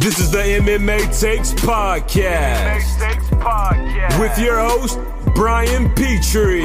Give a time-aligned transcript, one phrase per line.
[0.00, 3.00] This is the MMA Takes Podcast
[4.20, 4.98] with your host,
[5.34, 6.60] Brian Petrie.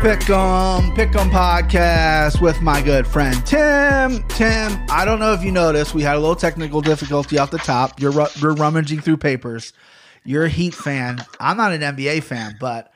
[0.00, 4.22] Pick 'em, pick 'em podcast with my good friend Tim.
[4.28, 7.58] Tim, I don't know if you noticed, we had a little technical difficulty off the
[7.58, 8.00] top.
[8.00, 9.72] You're you're rummaging through papers.
[10.24, 11.24] You're a Heat fan.
[11.40, 12.92] I'm not an NBA fan, but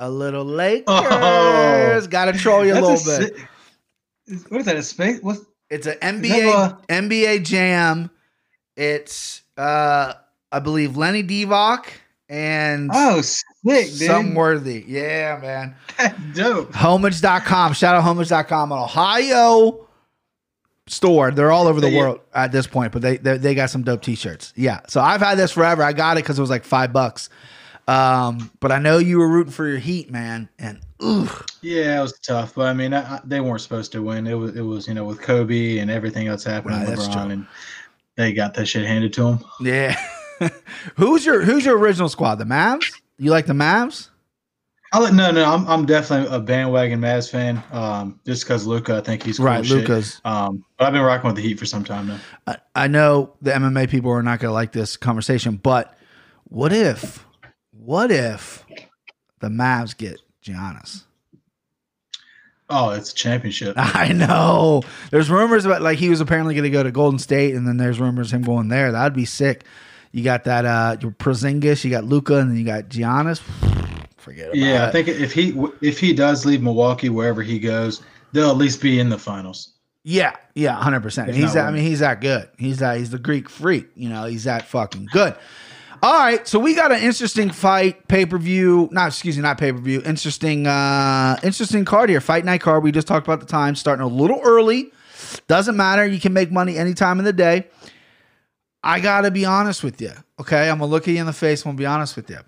[0.00, 0.84] a little Lakers.
[0.88, 2.06] Oh.
[2.10, 3.36] Got to troll you a little bit.
[4.48, 4.76] What is that?
[4.76, 5.20] A space?
[5.22, 8.10] What's It's an NBA a- NBA Jam.
[8.76, 10.14] It's uh
[10.50, 11.86] I believe Lenny Divock
[12.28, 14.84] and oh sick, some worthy.
[14.86, 15.76] Yeah, man.
[15.98, 16.74] That's dope.
[16.74, 17.74] Homage.com.
[17.74, 19.86] Shout out homage.com, an Ohio
[20.86, 21.30] store.
[21.32, 24.02] They're all over the world at this point, but they, they they got some dope
[24.02, 24.52] t-shirts.
[24.56, 24.80] Yeah.
[24.88, 25.82] So I've had this forever.
[25.82, 27.28] I got it because it was like five bucks.
[27.90, 30.48] Um, but I know you were rooting for your heat, man.
[30.58, 31.28] And ooh,
[31.60, 34.26] Yeah, it was tough, but I mean, I, I- they weren't supposed to win.
[34.26, 37.46] It was, it was, you know, with Kobe and everything else happening, Right, LeBron, and
[38.16, 39.44] they got that shit handed to them.
[39.60, 40.00] yeah.
[40.96, 42.36] who's your who's your original squad?
[42.36, 42.84] The Mavs?
[43.18, 44.08] You like the Mavs?
[44.92, 47.62] I like, no, no, I'm, I'm definitely a bandwagon Mavs fan.
[47.70, 49.70] Um, just because Luka, I think he's cool right, as.
[49.70, 50.20] Lucas.
[50.24, 52.18] Um, but I've been rocking with the Heat for some time now.
[52.46, 55.96] I, I know the MMA people are not going to like this conversation, but
[56.44, 57.24] what if,
[57.84, 58.64] what if
[59.40, 61.04] the Mavs get Giannis?
[62.68, 63.74] Oh, it's a championship.
[63.78, 64.82] I know.
[65.10, 67.76] There's rumors about like he was apparently going to go to Golden State, and then
[67.76, 68.92] there's rumors him going there.
[68.92, 69.64] That'd be sick.
[70.12, 73.40] You got that uh your Porzingis, you got Luka, and then you got Giannis.
[74.16, 74.60] Forget about it.
[74.60, 78.56] yeah, I think if he if he does leave Milwaukee, wherever he goes, they'll at
[78.56, 79.72] least be in the finals.
[80.04, 81.34] Yeah, yeah, hundred percent.
[81.34, 81.66] He's that.
[81.66, 82.48] I mean, he's that good.
[82.58, 82.98] He's that.
[82.98, 83.88] He's the Greek freak.
[83.94, 85.34] You know, he's that fucking good.
[86.02, 88.88] All right, so we got an interesting fight pay per view.
[88.90, 90.00] Not excuse me, not pay per view.
[90.02, 92.22] Interesting, uh interesting card here.
[92.22, 92.82] Fight night card.
[92.82, 94.92] We just talked about the time starting a little early.
[95.46, 96.06] Doesn't matter.
[96.06, 97.66] You can make money any time of the day.
[98.82, 100.12] I gotta be honest with you.
[100.40, 101.66] Okay, I'm gonna look at you in the face.
[101.66, 102.38] I'm gonna be honest with you.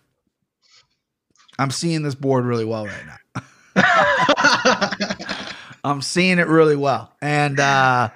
[1.58, 3.18] I'm seeing this board really well right now.
[5.84, 7.12] I'm seeing it really well.
[7.20, 8.08] And uh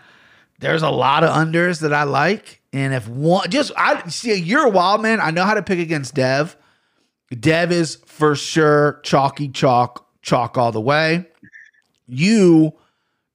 [0.61, 2.63] there's a lot of unders that I like.
[2.77, 5.19] And if one just I see you're a wild man.
[5.19, 6.59] I know how to pick against Dev.
[7.31, 11.27] Dev is for sure chalky chalk, chalk all the way.
[12.07, 12.75] You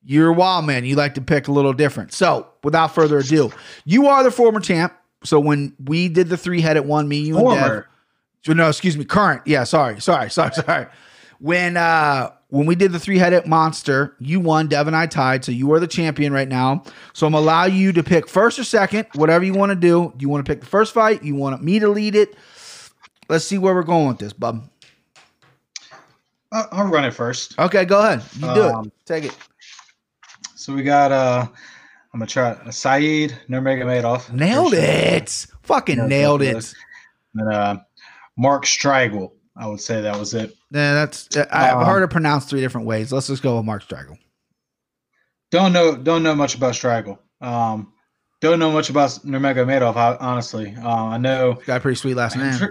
[0.03, 0.85] you're a wild man.
[0.85, 2.13] You like to pick a little different.
[2.13, 3.51] So without further ado,
[3.83, 4.93] you are the former champ.
[5.23, 7.83] So when we did the three headed one, me, you, and
[8.45, 9.41] Dev, no, excuse me, current.
[9.47, 10.85] Yeah, sorry, sorry, sorry, sorry.
[11.39, 14.67] When uh when we did the three headed monster, you won.
[14.67, 16.83] Dev and I tied, so you are the champion right now.
[17.13, 20.13] So I'm allow you to pick first or second, whatever you want to do.
[20.15, 21.23] Do you want to pick the first fight?
[21.23, 22.35] You want me to lead it?
[23.29, 24.69] Let's see where we're going with this, bub.
[26.51, 27.57] I'll, I'll run it first.
[27.57, 28.21] Okay, go ahead.
[28.35, 28.73] You do it.
[28.73, 29.37] Um, Take it.
[30.55, 31.47] So we got uh
[32.13, 34.33] I'm gonna try uh, Saeed Nurmagomedov.
[34.33, 35.45] Nailed First.
[35.45, 35.51] it.
[35.63, 36.45] Fucking Yeah, nailed it.
[36.47, 36.75] that's-
[37.35, 37.77] And uh
[38.37, 39.31] Mark Striegl.
[39.55, 40.55] I would say that was it.
[40.71, 43.11] Yeah, that's I've Um, heard it pronounced three different ways.
[43.11, 44.17] Let's just go with Mark Straggle.
[45.51, 47.17] Don't know don't know much about Striegl.
[47.41, 47.93] Um
[48.39, 50.75] don't know much about Nurmagomedov, hon- honestly.
[50.81, 52.69] Uh, I know Got a pretty sweet last name.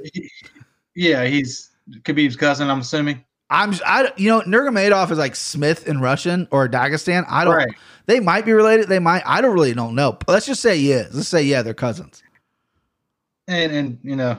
[0.96, 1.70] Yeah, he's
[2.02, 3.24] Khabib's cousin, I'm assuming.
[3.50, 7.24] I'm I you know Nurmagomedov is like Smith in Russian or Dagestan.
[7.28, 7.54] I don't.
[7.54, 7.68] Right.
[8.06, 8.88] They might be related.
[8.88, 9.22] They might.
[9.26, 10.12] I don't really don't know.
[10.12, 11.14] But let's just say he is.
[11.14, 12.22] Let's say yeah, they're cousins.
[13.48, 14.38] And and you know,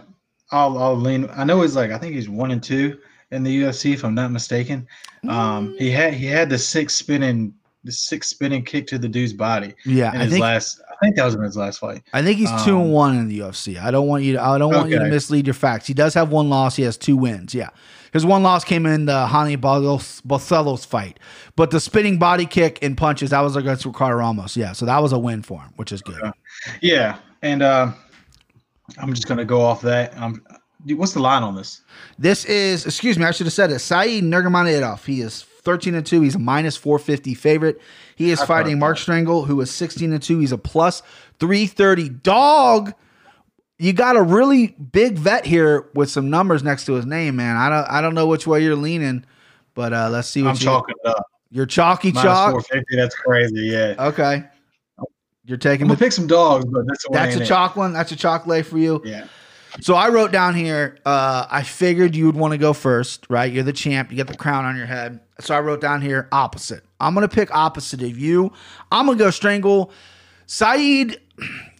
[0.51, 2.99] I'll I'll lean I know he's like I think he's one and two
[3.31, 4.87] in the UFC if I'm not mistaken.
[5.27, 7.53] Um he had he had the six spinning
[7.83, 10.95] the six spinning kick to the dude's body Yeah, in I his think last I
[11.05, 12.03] think that was in his last fight.
[12.13, 13.81] I think he's two um, and one in the UFC.
[13.81, 14.41] I don't want you to.
[14.43, 15.87] I don't want you to mislead your facts.
[15.87, 16.75] He does have one loss.
[16.75, 17.55] He has two wins.
[17.55, 17.69] Yeah,
[18.13, 21.19] his one loss came in the Raoni Barcelos fight,
[21.55, 24.55] but the spinning body kick and punches that was against Ricardo Ramos.
[24.55, 26.21] Yeah, so that was a win for him, which is good.
[26.81, 27.17] Yeah.
[27.41, 27.93] And uh,
[28.97, 30.17] I'm just gonna go off that.
[30.17, 30.43] Um
[30.89, 31.81] what's the line on this?
[32.17, 33.79] This is, excuse me, I should have said it.
[33.79, 35.05] Saeed Nurmagomedov.
[35.05, 36.21] He is 13 and 2.
[36.21, 37.81] He's a minus 450 favorite.
[38.15, 39.03] He is I fighting Mark that.
[39.03, 40.39] Strangle, who is 16 and 2.
[40.39, 41.01] He's a plus
[41.39, 42.93] 330 dog.
[43.77, 47.57] You got a really big vet here with some numbers next to his name, man.
[47.57, 49.25] I don't I don't know which way you're leaning,
[49.73, 51.25] but uh let's see what I'm you chalking up.
[51.49, 52.51] You're chalky Minus chalk.
[52.51, 53.95] 450, that's crazy, yeah.
[53.97, 54.43] Okay.
[55.45, 57.45] You're taking I'm gonna the, pick some dogs, but that's that's a it.
[57.45, 57.93] chalk one.
[57.93, 59.01] That's a chalk lay for you.
[59.03, 59.27] Yeah.
[59.79, 63.51] So I wrote down here, uh, I figured you would want to go first, right?
[63.51, 65.21] You're the champ, you get the crown on your head.
[65.39, 66.83] So I wrote down here opposite.
[66.99, 68.51] I'm gonna pick opposite of you.
[68.91, 69.91] I'm gonna go strangle.
[70.45, 71.19] Saeed,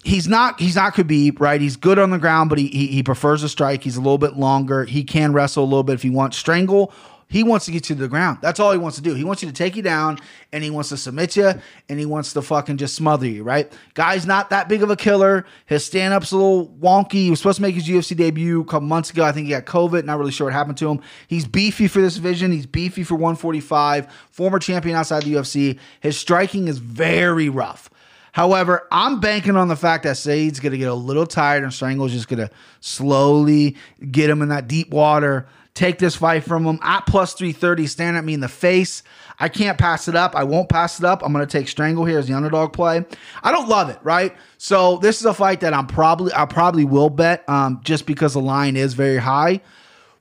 [0.04, 1.60] he's not he's not Khabib, right?
[1.60, 3.84] He's good on the ground, but he, he he prefers a strike.
[3.84, 4.86] He's a little bit longer.
[4.86, 6.38] He can wrestle a little bit if he wants.
[6.38, 6.94] Strangle,
[7.32, 8.40] He wants to get you to the ground.
[8.42, 9.14] That's all he wants to do.
[9.14, 10.20] He wants you to take you down
[10.52, 11.54] and he wants to submit you
[11.88, 13.72] and he wants to fucking just smother you, right?
[13.94, 15.46] Guy's not that big of a killer.
[15.66, 17.14] His stand up's a little wonky.
[17.14, 19.24] He was supposed to make his UFC debut a couple months ago.
[19.24, 20.04] I think he got COVID.
[20.04, 21.00] Not really sure what happened to him.
[21.30, 22.52] He's beefy for this division.
[22.52, 24.12] He's beefy for 145.
[24.30, 25.80] Former champion outside the UFC.
[26.02, 27.90] His striking is very rough.
[28.34, 31.74] However, I'm banking on the fact that Saeed's going to get a little tired and
[31.74, 32.50] Strangle's just going to
[32.82, 33.78] slowly
[34.10, 38.18] get him in that deep water take this fight from him at plus 330, stand
[38.18, 39.04] at me in the face.
[39.40, 40.36] I can't pass it up.
[40.36, 41.24] I won't pass it up.
[41.24, 43.06] I'm going to take Strangle here as the underdog play.
[43.42, 44.36] I don't love it, right?
[44.58, 48.34] So this is a fight that I'm probably I probably will bet um, just because
[48.34, 49.62] the line is very high,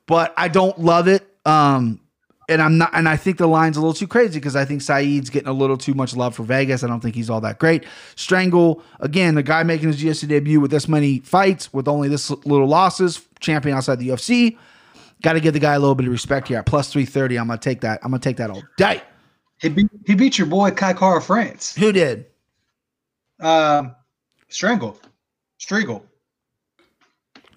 [0.06, 1.26] but I don't love it.
[1.44, 2.00] Um,
[2.48, 4.82] and I'm not, and I think the line's a little too crazy because I think
[4.82, 6.82] Saeed's getting a little too much love for Vegas.
[6.82, 7.84] I don't think he's all that great.
[8.16, 12.28] Strangle, again, the guy making his GSC debut with this many fights, with only this
[12.28, 14.58] little losses, champion outside the UFC.
[15.22, 16.62] Got to give the guy a little bit of respect here.
[16.62, 17.38] Plus three thirty.
[17.38, 18.00] I'm gonna take that.
[18.02, 19.02] I'm gonna take that all day.
[19.58, 21.74] He beat he beat your boy Kai Kara France.
[21.76, 22.26] Who did?
[23.40, 23.94] Um,
[24.48, 24.98] Strangle,
[25.60, 26.02] Striegl.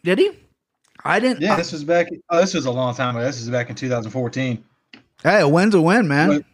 [0.04, 0.32] Did he?
[1.06, 1.42] I didn't.
[1.42, 2.08] Yeah, I, this was back.
[2.30, 3.26] Oh, this was a long time ago.
[3.26, 4.64] This was back in 2014.
[5.24, 6.30] hey, a win's a win, man.
[6.30, 6.46] But,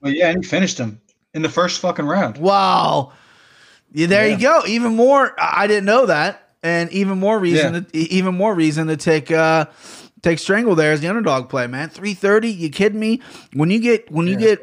[0.00, 1.00] but yeah, and he finished him
[1.34, 2.38] in the first fucking round.
[2.38, 3.12] Wow.
[3.92, 4.34] Yeah, there Yeah.
[4.36, 4.62] you go.
[4.66, 5.34] Even more.
[5.38, 7.74] I didn't know that, and even more reason.
[7.74, 7.80] Yeah.
[7.80, 9.66] To, even more reason to take uh
[10.22, 11.88] take Strangle there as the underdog play, man.
[11.88, 12.50] Three thirty.
[12.50, 13.20] You kidding me?
[13.52, 14.38] When you get when you Yeah.
[14.56, 14.62] get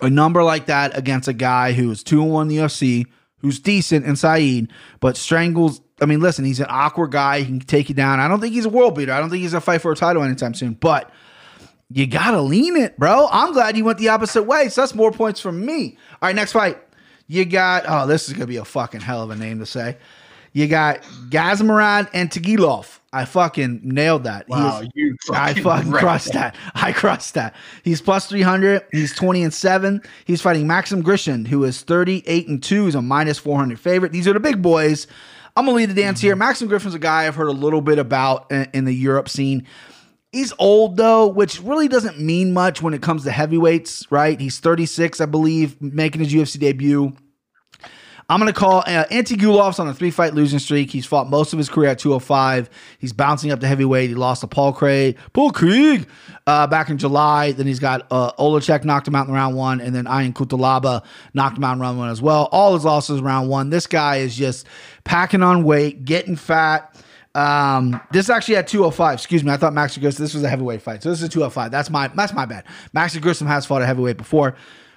[0.00, 3.06] a number like that against a guy who is two and one in the UFC,
[3.38, 4.68] who's decent in Saeed,
[5.00, 5.80] but strangles.
[6.00, 7.40] I mean, listen, he's an awkward guy.
[7.40, 8.18] He can take you down.
[8.18, 9.12] I don't think he's a world beater.
[9.12, 10.72] I don't think he's a fight for a title anytime soon.
[10.74, 11.10] But
[11.88, 13.28] you gotta lean it, bro.
[13.30, 14.68] I'm glad you went the opposite way.
[14.68, 15.98] So that's more points from me.
[16.20, 16.78] All right, next fight.
[17.28, 19.96] You got oh, this is gonna be a fucking hell of a name to say.
[20.52, 22.98] You got Gadzhimurad Antigulov.
[23.14, 24.48] I fucking nailed that.
[24.48, 26.56] Wow, is- you I fucking fucking crushed that.
[26.74, 27.54] I crushed that.
[27.84, 28.82] He's plus 300.
[28.90, 30.00] He's 20 and 7.
[30.24, 32.86] He's fighting Maxim Grishin, who is 38 and 2.
[32.86, 34.12] He's a minus 400 favorite.
[34.12, 35.06] These are the big boys.
[35.56, 36.32] I'm going to lead the dance here.
[36.32, 36.38] Mm-hmm.
[36.38, 39.66] Maxim Griffin's a guy I've heard a little bit about in, in the Europe scene.
[40.32, 44.40] He's old though, which really doesn't mean much when it comes to heavyweights, right?
[44.40, 47.14] He's 36, I believe, making his UFC debut.
[48.28, 50.90] I'm going to call uh, Gulov's on a three fight losing streak.
[50.90, 52.70] He's fought most of his career at 205.
[52.98, 54.08] He's bouncing up to heavyweight.
[54.08, 56.06] He lost to Paul Craig, Paul Krieg
[56.46, 57.52] uh, back in July.
[57.52, 61.04] Then he's got uh, Olachek knocked him out in round one, and then Ion Cutelaba
[61.34, 62.48] knocked him out in round one as well.
[62.52, 63.70] All his losses round one.
[63.70, 64.66] This guy is just
[65.04, 66.96] packing on weight, getting fat.
[67.34, 69.14] Um, this actually at 205.
[69.14, 69.52] Excuse me.
[69.52, 70.22] I thought Max Grissom.
[70.22, 71.02] This was a heavyweight fight.
[71.02, 71.70] So this is 205.
[71.70, 72.64] That's my that's my bad.
[72.92, 74.54] Max Grissom has fought a heavyweight before.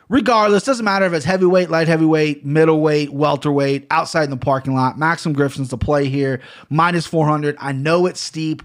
[0.07, 4.99] Regardless, doesn't matter if it's heavyweight, light heavyweight, middleweight, welterweight, outside in the parking lot.
[4.99, 7.55] Maxim Griffin's the play here, minus 400.
[7.59, 8.61] I know it's steep.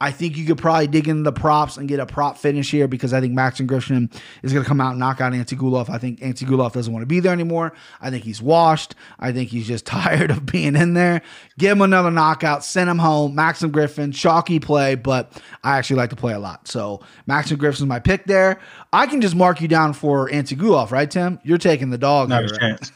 [0.00, 2.86] I think you could probably dig into the props and get a prop finish here
[2.86, 4.10] because I think Maxim Griffin
[4.42, 5.88] is going to come out and knock out Antigulov.
[5.88, 7.72] I think Antigulov doesn't want to be there anymore.
[8.00, 8.94] I think he's washed.
[9.18, 11.22] I think he's just tired of being in there.
[11.58, 13.34] Give him another knockout, send him home.
[13.34, 15.32] Maxim Griffin, chalky play, but
[15.64, 16.68] I actually like to play a lot.
[16.68, 18.60] So Maxim Griffin's my pick there.
[18.92, 21.40] I can just mark you down for Antigulov, right, Tim?
[21.42, 22.28] You're taking the dog.
[22.28, 22.92] Not here, a right?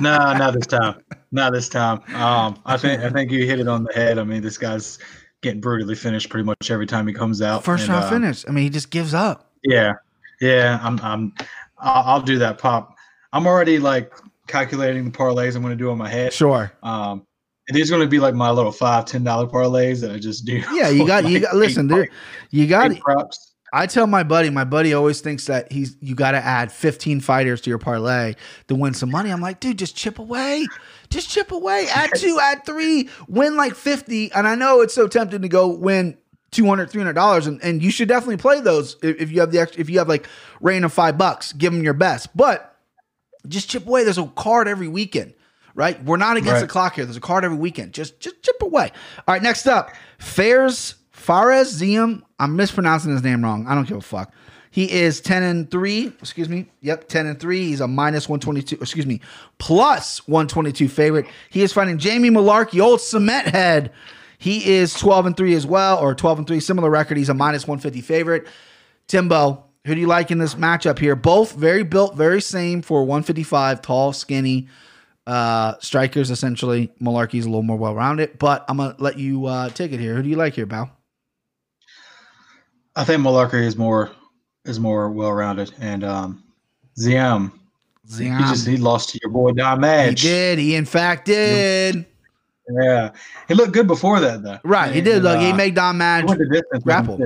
[0.00, 1.02] no, not this time.
[1.32, 2.00] Not this time.
[2.14, 4.18] Um, I think I think you hit it on the head.
[4.18, 4.98] I mean, this guy's
[5.42, 7.64] getting brutally finished pretty much every time he comes out.
[7.64, 8.44] First And, round uh, finish.
[8.48, 9.50] I mean, he just gives up.
[9.64, 9.94] Yeah,
[10.40, 10.80] yeah.
[10.82, 11.32] I'm I'm
[11.78, 12.96] I'll, I'll do that pop.
[13.32, 14.12] I'm already like
[14.46, 16.32] calculating the parlays I'm going to do on my head.
[16.32, 16.72] Sure.
[16.82, 17.26] Um,
[17.68, 20.44] these are going to be like my little five ten dollar parlays that I just
[20.44, 20.62] do.
[20.72, 22.08] Yeah, you got you got listen, there
[22.50, 23.54] you got props.
[23.72, 27.20] I tell my buddy, my buddy always thinks that he's you got to add 15
[27.20, 28.34] fighters to your parlay
[28.68, 29.30] to win some money.
[29.30, 30.66] I'm like, dude, just chip away.
[31.10, 31.86] Just chip away.
[31.92, 34.32] Add two, add three, win like 50.
[34.32, 36.16] And I know it's so tempting to go win
[36.52, 39.80] 200 $300 and, and you should definitely play those if, if you have the extra,
[39.80, 40.26] if you have like
[40.60, 42.34] rain of five bucks, give them your best.
[42.36, 42.76] But
[43.48, 44.04] just chip away.
[44.04, 45.34] There's a card every weekend,
[45.74, 46.02] right?
[46.04, 46.60] We're not against Right.
[46.62, 47.04] the clock here.
[47.04, 47.92] There's a card every weekend.
[47.92, 48.90] Just just chip away.
[49.28, 52.22] All right, next up, Fairs Fares Ziam.
[52.38, 53.66] I'm mispronouncing his name wrong.
[53.68, 54.32] I don't give a fuck.
[54.76, 56.08] He is 10 and 3.
[56.20, 56.66] Excuse me.
[56.82, 57.64] Yep, 10 and 3.
[57.64, 58.76] He's a minus 122.
[58.82, 59.22] Excuse me,
[59.56, 61.24] plus 122 favorite.
[61.48, 63.90] He is fighting Jamie Mullarkey, old cement head.
[64.36, 67.16] He is 12 and 3 as well, or 12 and 3, similar record.
[67.16, 68.48] He's a minus 150 favorite.
[69.06, 71.16] Timbo, who do you like in this matchup here?
[71.16, 74.68] Both very built, very same for 155, tall, skinny
[75.26, 76.92] uh strikers essentially.
[77.00, 80.16] Mullarkey's a little more well rounded, but I'm gonna let you uh take it here.
[80.16, 80.90] Who do you like here, Bow?
[82.94, 84.10] I think Mullarkey is more
[84.66, 86.42] is more well rounded, and um,
[86.98, 87.52] Ziam.
[88.08, 90.58] He just he lost to your boy Don he did.
[90.60, 92.06] He in fact did.
[92.68, 93.10] Yeah,
[93.48, 94.58] he looked good before that though.
[94.64, 95.22] Right, he And, did.
[95.24, 96.24] Look, he uh, made Don he Madge.
[96.26, 97.18] went the distance grapple.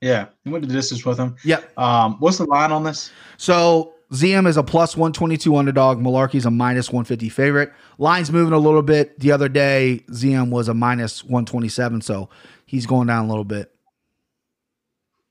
[0.00, 1.34] Yeah, he went the distance with him.
[1.44, 1.76] Yep.
[1.78, 3.10] Um, what's the line on this?
[3.36, 5.98] So Ziam is a plus 122 underdog.
[5.98, 7.72] Mullarkey's a minus 150 favorite.
[7.98, 9.18] Line's moving a little bit.
[9.18, 12.28] The other day, Ziam was a minus 127, so
[12.66, 13.73] he's going down a little bit.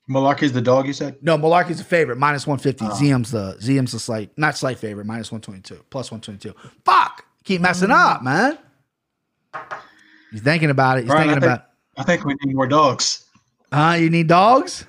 [0.09, 1.15] Mullarkey's the dog, you said?
[1.21, 2.85] No, Mullarkey's the favorite, minus 150.
[2.85, 2.89] Oh.
[2.89, 6.53] Ziam's the Ziam's the slight, not slight favorite, minus 122, plus 122.
[6.83, 7.25] Fuck!
[7.45, 7.93] Keep messing mm.
[7.93, 8.57] up, man.
[10.31, 11.01] He's thinking about it.
[11.01, 13.25] He's Brian, I thinking think- about I think we need more dogs.
[13.71, 13.93] Huh?
[13.93, 14.85] You need dogs?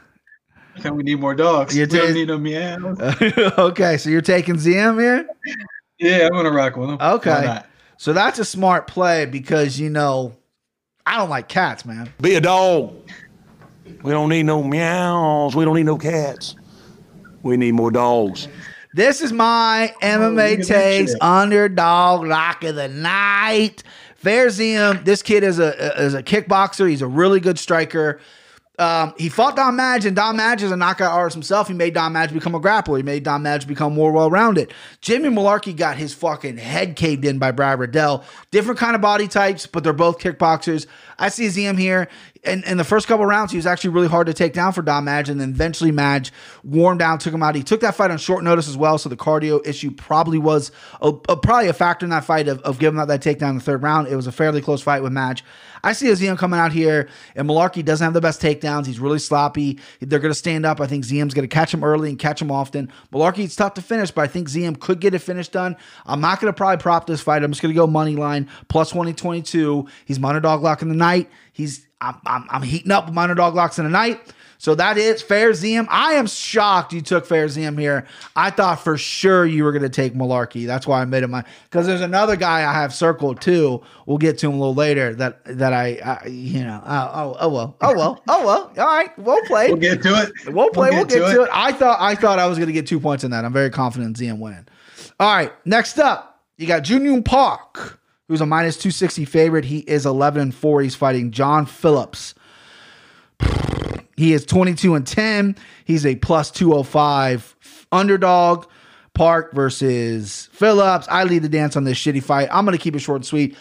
[0.76, 1.76] I think we need more dogs.
[1.76, 2.98] You we don't did- need no meows.
[3.58, 5.28] okay, so you're taking Ziam here?
[5.98, 6.98] Yeah, I'm gonna rock with him.
[7.00, 7.60] Okay.
[7.98, 10.34] So that's a smart play because you know
[11.06, 12.12] I don't like cats, man.
[12.20, 12.94] Be a dog.
[14.02, 15.54] We don't need no meows.
[15.54, 16.56] We don't need no cats.
[17.42, 18.48] We need more dogs.
[18.94, 23.82] This is my MMA at that takes underdog lock of the night.
[24.22, 26.88] Fairzium, this kid is a is a kickboxer.
[26.88, 28.20] He's a really good striker.
[28.76, 31.68] Um, he fought Don Madge, and Don Madge is a knockout artist himself.
[31.68, 32.96] He made Don Madge become a grappler.
[32.96, 34.72] He made Don Madge become more well rounded.
[35.00, 38.24] Jimmy Mullarkey got his fucking head caved in by Brad Riddell.
[38.50, 40.86] Different kind of body types, but they're both kickboxers.
[41.20, 42.08] I see Ziam here.
[42.42, 44.82] In, in the first couple rounds, he was actually really hard to take down for
[44.82, 46.30] Don Madge, and then eventually Madge
[46.62, 47.54] warmed down, took him out.
[47.54, 50.72] He took that fight on short notice as well, so the cardio issue probably was
[51.00, 53.54] a, a- probably a factor in that fight of, of giving up that takedown in
[53.58, 54.08] the third round.
[54.08, 55.42] It was a fairly close fight with Madge.
[55.84, 58.86] I see a Ziam coming out here, and Mullarkey doesn't have the best takedowns.
[58.86, 59.78] He's really sloppy.
[60.00, 60.80] They're going to stand up.
[60.80, 62.90] I think Ziam's going to catch him early and catch him often.
[63.12, 65.76] Mullarkey's tough to finish, but I think Ziam could get a finish done.
[66.06, 67.44] I'm not going to probably prop this fight.
[67.44, 69.86] I'm just going to go money line plus 2022.
[70.06, 71.30] He's my underdog lock in the night.
[71.52, 74.20] He's I'm, I'm, I'm heating up with underdog locks in the night.
[74.64, 75.86] So that is Fair Ziam.
[75.90, 78.06] I am shocked you took Fair Ziam here.
[78.34, 80.66] I thought for sure you were going to take Mullarkey.
[80.66, 83.82] That's why I made him my because there's another guy I have circled too.
[84.06, 85.14] We'll get to him a little later.
[85.16, 88.86] That that I, I you know oh, oh oh well oh well oh well all
[88.86, 90.54] right we'll play We'll get to it.
[90.54, 90.88] We'll play.
[90.92, 91.50] We'll get, to, it.
[91.52, 93.44] I thought I thought I was going to get two points in that.
[93.44, 94.66] I'm very confident Ziam winning.
[95.20, 99.66] All right, next up, you got Junior Park, who's a minus 260 favorite.
[99.66, 100.80] He is 11 and 4.
[100.80, 102.34] He's fighting John Phillips.
[104.16, 105.56] He is 22 and 10.
[105.84, 107.56] He's a plus 205
[107.90, 108.66] underdog.
[109.14, 111.06] Park versus Phillips.
[111.08, 112.48] I lead the dance on this shitty fight.
[112.50, 113.56] I'm going to keep it short and sweet.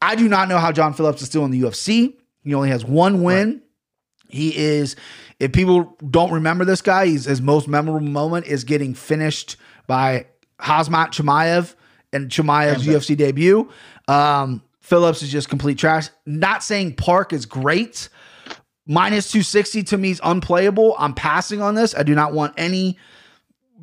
[0.00, 2.14] I do not know how John Phillips is still in the UFC.
[2.44, 3.62] He only has one win.
[4.28, 4.96] He is,
[5.40, 10.26] if people don't remember this guy, he's, his most memorable moment is getting finished by
[10.58, 11.74] Khamzat Chimaev
[12.12, 13.68] and Chimaev's UFC debut.
[14.08, 16.08] Um, Phillips is just complete trash.
[16.26, 18.08] Not saying Park is great.
[18.86, 20.96] Minus 260 to me is unplayable.
[20.98, 21.94] I'm passing on this.
[21.94, 22.98] I do not want any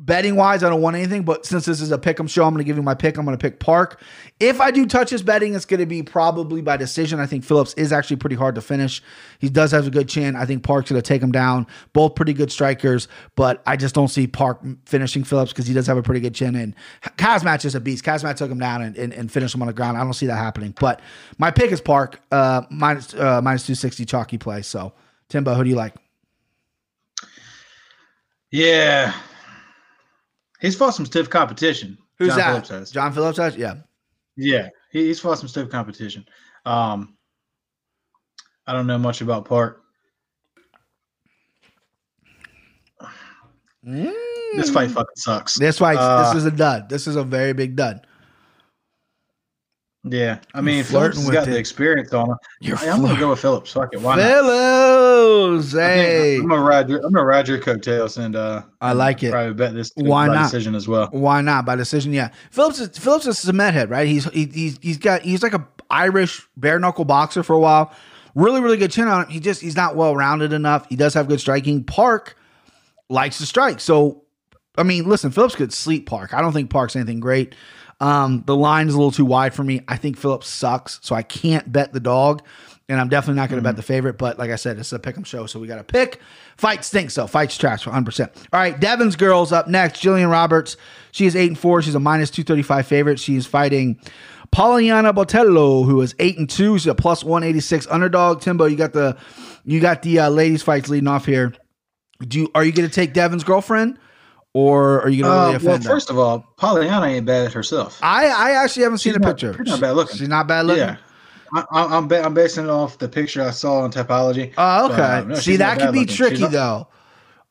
[0.02, 2.54] betting wise, I don't want anything, but since this is a pick 'em show, I'm
[2.54, 3.18] going to give you my pick.
[3.18, 4.00] I'm going to pick Park.
[4.40, 7.20] If I do touch his betting, it's going to be probably by decision.
[7.20, 9.02] I think Phillips is actually pretty hard to finish.
[9.38, 10.36] He does have a good chin.
[10.36, 11.66] I think Park's going to take him down.
[11.92, 15.86] Both pretty good strikers, but I just don't see Park finishing Phillips because he does
[15.86, 16.56] have a pretty good chin.
[16.56, 16.74] And
[17.18, 18.02] Khamzat is a beast.
[18.02, 19.98] Khamzat took him down and, and, and finished him on the ground.
[19.98, 20.74] I don't see that happening.
[20.80, 21.02] But
[21.36, 24.62] my pick is Park, uh, minus, uh, minus 260 chalky play.
[24.62, 24.94] So,
[25.28, 25.94] Timbo, who do you like?
[28.50, 29.12] Yeah.
[30.60, 31.98] He's fought some stiff competition.
[32.18, 32.48] Who's John that?
[32.48, 32.90] Phillips has.
[32.90, 33.56] John Phillips has?
[33.56, 33.74] Yeah.
[34.36, 36.26] Yeah, he, he's fought some stiff competition.
[36.64, 37.16] Um,
[38.66, 39.82] I don't know much about Park.
[43.82, 45.58] This fight fucking sucks.
[45.58, 46.88] This fight, Uh, this is a dud.
[46.88, 48.06] This is a very big dud.
[50.02, 51.50] Yeah, I mean, flirting Phillips has with got it.
[51.50, 52.36] the experience on him.
[52.60, 53.70] You're Hey, I'm gonna go with Phillips.
[53.72, 54.00] Fuck it.
[54.00, 54.22] Why not?
[54.24, 58.92] Phillips, I hey, am gonna ride your I'm gonna ride your coattails and uh I
[58.94, 59.30] like it.
[59.30, 60.44] probably bet this Why not?
[60.44, 61.08] decision as well.
[61.12, 62.14] Why not by decision?
[62.14, 64.08] Yeah, Phillips is Phillips is a cement head, right?
[64.08, 67.92] He's he, he's he's got he's like a Irish bare knuckle boxer for a while.
[68.34, 69.30] Really, really good chin on him.
[69.30, 70.86] He just he's not well rounded enough.
[70.88, 71.84] He does have good striking.
[71.84, 72.36] Park
[73.10, 74.22] likes to strike, so
[74.78, 76.32] I mean, listen, Phillips could sleep Park.
[76.32, 77.54] I don't think Park's anything great.
[78.00, 79.82] Um, the line is a little too wide for me.
[79.86, 82.42] I think Phillips sucks, so I can't bet the dog,
[82.88, 84.16] and I'm definitely not going to bet the favorite.
[84.16, 86.20] But like I said, it's a pick 'em show, so we got to pick.
[86.56, 87.26] Fight stinks, though.
[87.26, 88.04] Fight's trash for 100.
[88.06, 90.02] percent All right, Devin's girls up next.
[90.02, 90.76] Jillian Roberts.
[91.12, 91.82] She is eight and four.
[91.82, 93.20] She's a minus 235 favorite.
[93.20, 94.00] She is fighting
[94.52, 96.78] Poliana Botelho, who is eight and two.
[96.78, 98.40] She's a plus 186 underdog.
[98.40, 99.16] Timbo, you got the
[99.64, 101.52] you got the uh, ladies fights leading off here.
[102.20, 103.98] Do you, are you going to take Devin's girlfriend,
[104.54, 105.88] or are you going to really Uh, offend well, her?
[105.96, 107.98] first of all, Poliana ain't bad at herself.
[108.02, 109.54] I I actually haven't seen She's a picture.
[109.56, 110.16] she's not bad looking.
[110.16, 110.82] She's not bad looking.
[110.82, 110.96] Yeah,
[111.54, 114.52] I, I, I'm ba- I'm basing it off the picture I saw on Tapology.
[114.58, 115.02] Oh, But, okay.
[115.02, 116.14] uh, no, See, that not can be looking.
[116.16, 116.88] tricky She's not- though.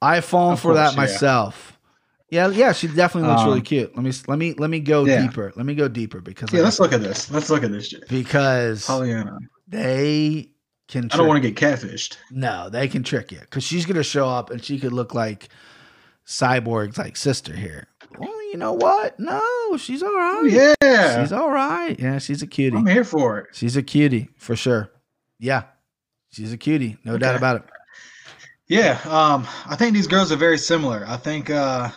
[0.02, 1.02] I've fallen for that course, yeah.
[1.14, 1.78] myself.
[2.32, 3.96] Yeah, yeah, she definitely looks Um, really cute.
[3.96, 5.22] Let me let me let me go yeah.
[5.24, 5.52] deeper.
[5.56, 7.32] Let me go deeper because Yeah, like- let's look at this.
[7.32, 8.08] Let's look at this shit.
[8.08, 9.38] because Poliana.
[9.68, 10.50] they
[10.88, 11.10] can.
[11.12, 12.18] I don't want to get catfished.
[12.32, 15.50] No, they can trick you because she's gonna show up and she could look like
[16.30, 17.88] Cyborg's like sister here.
[18.20, 19.20] Well, you know what?
[19.20, 19.42] No,
[19.78, 20.44] she's all right.
[20.80, 21.96] Yeah, she's all right.
[22.00, 22.78] Yeah, she's a cutie.
[22.78, 23.48] I'm here for it.
[23.54, 24.92] She's a cutie for sure.
[25.40, 25.64] Yeah,
[26.30, 27.64] she's a cutie, no doubt about it.
[28.68, 31.04] Yeah, um, I think these girls are very similar.
[31.08, 31.90] I think uh,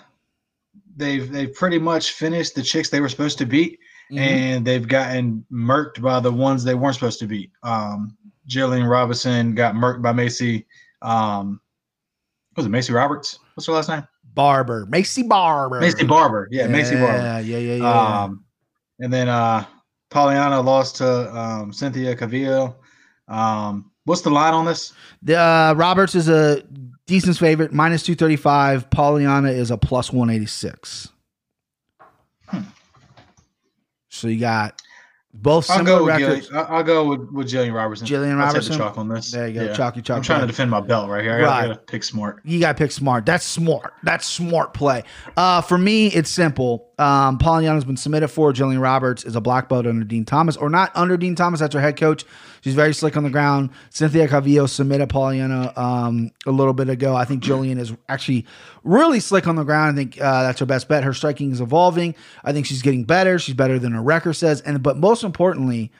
[0.96, 3.78] they've they've pretty much finished the chicks they were supposed to beat,
[4.10, 4.18] Mhm.
[4.18, 7.50] and they've gotten murked by the ones they weren't supposed to beat.
[7.62, 8.16] Um,
[8.48, 10.64] Jillian Robinson got murked by Maycee.
[11.02, 11.60] Um,
[12.56, 13.38] was it Maycee Roberts?
[13.54, 14.06] What's her last name?
[14.34, 16.48] Barber, Maycee Barber, Maycee Barber.
[16.50, 17.18] Yeah, Maycee Barber.
[17.18, 18.22] Yeah, yeah, yeah, yeah.
[18.22, 18.44] Um,
[18.98, 19.64] and then uh,
[20.10, 22.74] Poliana lost to um, Cynthia Calvillo.
[23.28, 24.92] Um, what's the line on this?
[25.22, 26.62] The, uh, Roberts is a
[27.06, 28.88] decent favorite, minus two thirty five.
[28.90, 31.08] Poliana is a plus one eighty six.
[32.46, 32.62] Hmm.
[34.08, 34.80] So you got
[35.34, 36.48] both I'll go with records.
[36.48, 38.06] Gillian, I'll I'll go with, with Jillian Robertson.
[38.06, 38.72] Jillian I'll Robertson?
[38.72, 39.30] Take the chalk on this.
[39.30, 39.72] There you go, Yeah.
[39.74, 40.18] chalky chalk.
[40.18, 41.34] I'm trying to defend my belt right here.
[41.34, 41.66] I gotta, Right.
[41.74, 42.40] gotta pick smart.
[42.44, 43.24] You got to pick smart.
[43.24, 43.94] That's smart.
[44.02, 45.04] That's smart play.
[45.36, 46.88] Uh, for me, it's simple.
[46.98, 48.52] Um, Poliana's been submitted for.
[48.52, 51.60] Jillian Roberts is a black belt under Dean Thomas, or not under Dean Thomas.
[51.60, 52.24] That's her head coach.
[52.62, 53.70] She's very slick on the ground.
[53.90, 57.14] Cynthia Calvillo submitted Poliana um, a little bit ago.
[57.16, 58.46] I think Jillian is actually
[58.84, 59.94] really slick on the ground.
[59.94, 61.02] I think uh, that's her best bet.
[61.02, 62.14] Her striking is evolving.
[62.44, 63.38] I think she's getting better.
[63.40, 64.60] She's better than her record says.
[64.60, 65.90] And but most importantly,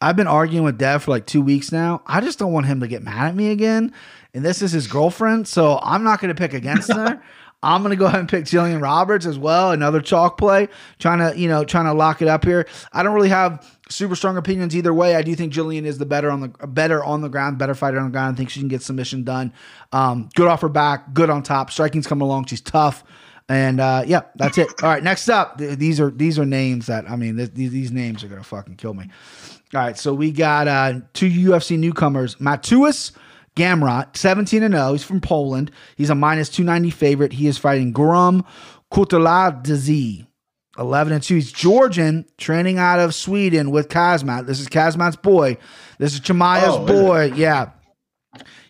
[0.00, 2.02] I've been arguing with Dev for like two weeks now.
[2.04, 3.94] I just don't want him to get mad at me again.
[4.34, 7.22] And this is his girlfriend, so I'm not going to pick against her.
[7.62, 9.72] I'm going to go ahead and pick Jillian Roberts as well.
[9.72, 12.66] Another chalk play, trying to you know trying to lock it up here.
[12.92, 15.14] I don't really have super strong opinions either way.
[15.14, 17.98] I do think Jillian is the better on the better on the ground, better fighter
[17.98, 18.34] on the ground.
[18.34, 19.52] I think she can get submission done.
[19.92, 21.70] Um, good off her back, good on top.
[21.70, 22.46] Striking's coming along.
[22.46, 23.04] She's tough.
[23.48, 24.68] And uh, yeah, that's it.
[24.82, 27.70] All right, next up, th- these are these are names that I mean, th- these,
[27.70, 29.08] these names are gonna fucking kill me.
[29.72, 33.12] All right, so we got uh, two UFC newcomers, Mateusz
[33.56, 34.92] Gamrot, 17 and 0.
[34.92, 35.70] He's from Poland.
[35.96, 37.32] He's a minus 290 favorite.
[37.32, 38.44] He is fighting Guram
[38.92, 40.25] Kutaladze,
[40.78, 41.34] 11 and 2.
[41.34, 44.46] He's Georgian, training out of Sweden with Khamzat.
[44.46, 45.56] This is Khamzat's boy.
[45.98, 47.32] This is Chimaev's Oh, boy.
[47.34, 47.70] Yeah.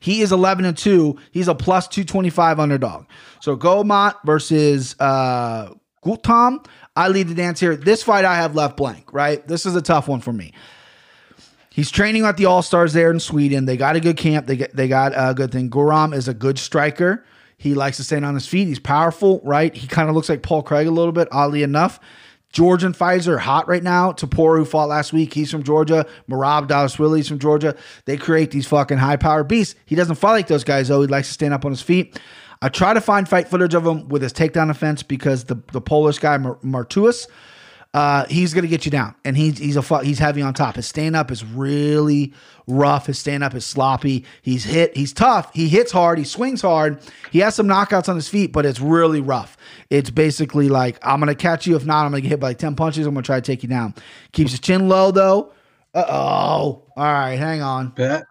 [0.00, 1.18] He is 11 and 2.
[1.32, 3.06] He's a plus 225 underdog.
[3.40, 5.70] So Gomot versus uh
[6.04, 6.64] Gutam.
[6.94, 7.76] I lead the dance here.
[7.76, 9.46] This fight I have left blank, right?
[9.46, 10.52] This is a tough one for me.
[11.70, 13.66] He's training at the All Stars there in Sweden.
[13.66, 14.46] They got a good camp.
[14.46, 15.68] They get, they got a good thing.
[15.68, 17.24] Guram is a good striker.
[17.56, 18.68] He likes to stand on his feet.
[18.68, 19.74] He's powerful, right?
[19.74, 21.98] He kind of looks like Paul Craig a little bit, oddly enough.
[22.52, 24.12] Georgian fighters are hot right now.
[24.12, 26.06] Tapor, who fought last week, he's from Georgia.
[26.30, 27.76] Merab Dallas he's from Georgia.
[28.04, 29.74] They create these fucking high power beasts.
[29.84, 31.02] He doesn't fight like those guys, though.
[31.02, 32.18] He likes to stand up on his feet.
[32.62, 35.80] I try to find fight footage of him with his takedown offense because the, the
[35.80, 37.26] Polish guy, Mar- Martuis,
[37.96, 40.76] uh, he's gonna get you down, and he's he's a he's heavy on top.
[40.76, 42.34] His stand up is really
[42.66, 43.06] rough.
[43.06, 44.26] His stand up is sloppy.
[44.42, 44.94] He's hit.
[44.94, 45.50] He's tough.
[45.54, 46.18] He hits hard.
[46.18, 47.00] He swings hard.
[47.30, 49.56] He has some knockouts on his feet, but it's really rough.
[49.88, 51.74] It's basically like I'm gonna catch you.
[51.74, 53.06] If not, I'm gonna get hit by like ten punches.
[53.06, 53.94] I'm gonna try to take you down.
[54.32, 55.54] Keeps his chin low though.
[55.94, 56.12] Uh oh.
[56.98, 57.88] All right, hang on.
[57.88, 58.24] Bet.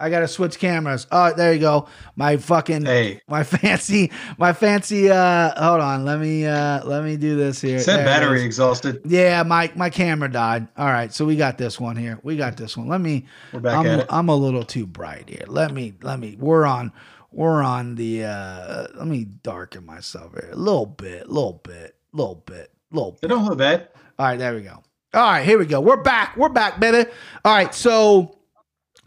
[0.00, 1.06] I gotta switch cameras.
[1.12, 1.86] Oh, there you go.
[2.16, 3.20] My fucking Hey.
[3.28, 5.10] my fancy my fancy.
[5.10, 6.04] uh Hold on.
[6.04, 7.78] Let me uh let me do this here.
[7.78, 9.02] Said battery exhausted.
[9.04, 10.68] Yeah, my my camera died.
[10.76, 12.18] All right, so we got this one here.
[12.22, 12.88] We got this one.
[12.88, 13.26] Let me.
[13.52, 14.06] We're back I'm, at it.
[14.08, 15.44] I'm a little too bright here.
[15.46, 15.92] Let me.
[16.02, 16.36] Let me.
[16.40, 16.92] We're on.
[17.30, 18.24] We're on the.
[18.24, 21.28] uh Let me darken myself here a little bit.
[21.28, 21.94] Little bit.
[22.12, 22.72] Little bit.
[22.90, 23.34] Little They bit.
[23.34, 23.88] don't look bad.
[24.18, 24.82] All right, there we go.
[25.12, 25.80] All right, here we go.
[25.80, 26.36] We're back.
[26.36, 27.08] We're back, baby.
[27.44, 28.36] All right, so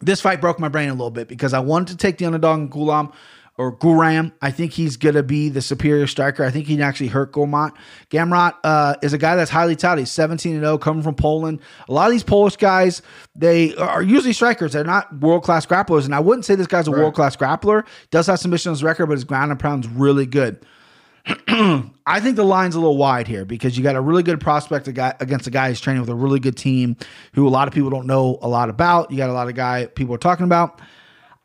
[0.06, 2.60] this fight broke my brain a little bit because I wanted to take the underdog
[2.60, 3.13] in Gulam
[3.58, 4.32] or Guram.
[4.42, 6.44] I think he's going to be the superior striker.
[6.44, 7.72] I think he can actually hurt Gomot.
[8.10, 10.00] Gamrot uh, is a guy that's highly touted.
[10.02, 11.60] He's 17 and 0, coming from Poland.
[11.88, 13.02] A lot of these Polish guys,
[13.36, 14.74] they are usually strikers.
[14.74, 16.06] They're not world class grapplers.
[16.06, 17.00] And I wouldn't say this guy's a Right.
[17.02, 17.86] world class grappler.
[18.10, 20.66] Does have submission on his record, but his ground and pound's really good.
[22.06, 24.88] I think the line's a little wide here because you got a really good prospect
[24.88, 26.98] against a guy who's training with a really good team
[27.34, 29.10] who a lot of people don't know a lot about.
[29.10, 30.82] You got a lot of guy people are talking about.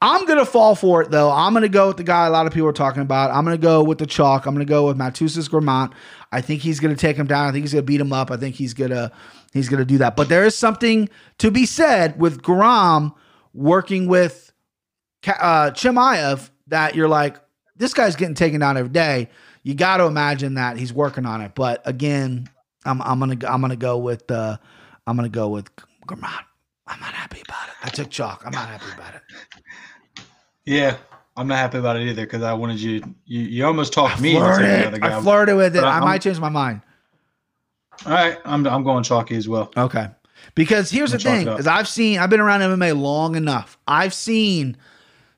[0.00, 1.30] I'm gonna fall for it though.
[1.30, 3.30] I'm gonna go with the guy a lot of people are talking about.
[3.30, 4.46] I'm gonna go with the chalk.
[4.46, 5.92] I'm gonna go with Matusis Gramont.
[6.30, 7.46] I think he's gonna take him down.
[7.46, 8.30] I think he's gonna beat him up.
[8.30, 9.12] I think he's gonna
[9.52, 10.16] he's gonna do that.
[10.16, 13.12] But there is something to be said with Garam
[13.54, 14.52] working with
[15.26, 17.36] uh, Chimaev that you're like,
[17.76, 19.28] this guy's getting taken down every day.
[19.68, 21.52] You got to imagine that he's working on it.
[21.54, 22.48] But again,
[22.86, 24.56] I'm I'm gonna I'm gonna go with uh,
[25.06, 25.68] I'm gonna go with
[26.06, 26.40] Gramont.
[26.86, 27.74] I'm not happy about it.
[27.82, 28.44] I took chalk.
[28.46, 30.24] I'm not happy about it.
[30.64, 30.96] Yeah,
[31.36, 33.02] I'm not happy about it either because I wanted you.
[33.26, 35.00] You, you almost talked me into taking Flirted.
[35.02, 35.18] guy.
[35.18, 35.84] I flirted with it.
[35.84, 36.80] I I'm- might change my mind.
[38.06, 39.70] All right, I'm I'm going chalky as well.
[39.76, 40.08] Okay.
[40.54, 43.76] Because here's the Chalk it thing: is I've seen, I've been around MMA long enough.
[43.86, 44.78] I've seen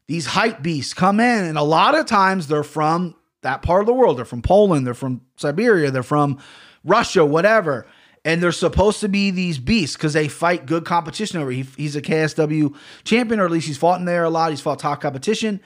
[0.07, 3.87] these hype beasts come in, and a lot of times they're from that part of
[3.87, 4.19] the world.
[4.19, 6.39] They're from Poland, they're from Siberia, they're from
[6.85, 7.87] Russia, whatever.
[8.25, 11.51] And they're supposed to be these beasts because they fight good competition over.
[11.51, 12.75] He, he's a KSW
[13.05, 14.51] champion, or at least he's fought in there a lot.
[14.51, 15.61] He's fought top competition,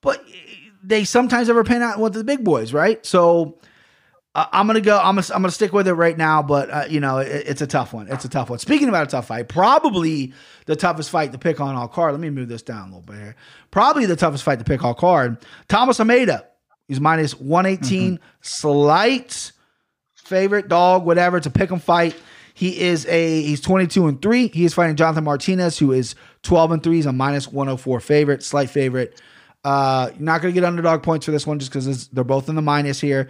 [0.00, 0.24] but
[0.82, 3.04] they sometimes ever pan out with the big boys, right?
[3.04, 3.58] So
[4.38, 4.96] uh, I'm gonna go.
[4.96, 7.62] I'm gonna, I'm gonna stick with it right now, but uh, you know it, it's
[7.62, 8.06] a tough one.
[8.08, 8.60] It's a tough one.
[8.60, 10.32] Speaking about a tough fight, probably
[10.66, 12.12] the toughest fight to pick on all card.
[12.12, 13.36] Let me move this down a little bit here.
[13.72, 15.44] Probably the toughest fight to pick all card.
[15.66, 16.46] Thomas Almeida.
[16.88, 18.18] He's minus 118.
[18.40, 19.52] Slight
[20.14, 21.40] favorite dog, whatever.
[21.40, 22.16] to pick 'em fight.
[22.54, 24.48] He is a he's 22 and 3.
[24.48, 26.96] He is fighting Jonathan Martinez, who is 12 and 3.
[26.96, 29.20] He's a minus 104 favorite, slight favorite.
[29.64, 32.56] Uh, you're not gonna get underdog points for this one just because they're both in
[32.56, 33.28] the minus here.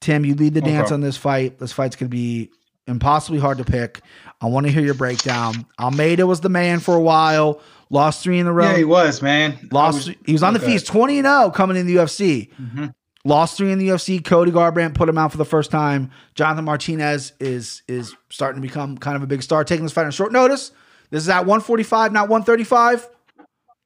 [0.00, 1.58] Tim, you lead the dance on this fight.
[1.58, 2.50] This fight's gonna be
[2.86, 4.00] impossibly hard to pick.
[4.40, 5.66] I want to hear your breakdown.
[5.80, 7.60] Almeida was the man for a while,
[7.90, 8.70] lost three in a row.
[8.70, 9.68] Yeah, he was man.
[9.72, 10.10] Lost.
[10.26, 12.50] he was on the feast, twenty and zero coming in the UFC.
[12.54, 12.86] Mm-hmm.
[13.24, 14.24] Lost three in the UFC.
[14.24, 16.10] Cody Garbrandt put him out for the first time.
[16.34, 20.04] Jonathan Martinez is is starting to become kind of a big star, taking this fight
[20.06, 20.72] on short notice.
[21.10, 23.08] This is at one forty five, not one thirty five.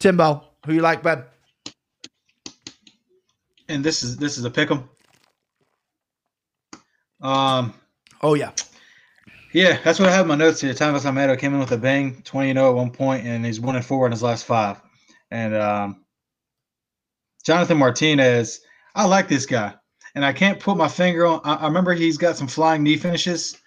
[0.01, 1.25] Timbo, who you like, bud?
[3.69, 4.89] And this is this is a pick 'em.
[7.21, 7.75] Um,
[8.21, 8.53] Oh yeah,
[9.53, 10.75] yeah, that's what I have in my notes here.
[10.75, 13.61] Thomas Almeida came in with a bang, 20 and 0 at one point, and he's
[13.61, 14.81] one and four in his last five.
[15.31, 16.05] And um,
[17.45, 18.61] Jonathan Martinez,
[18.95, 19.75] I like this guy,
[20.15, 21.41] and I can't put my finger on.
[21.45, 23.59] I, I remember he's got some flying knee finishes.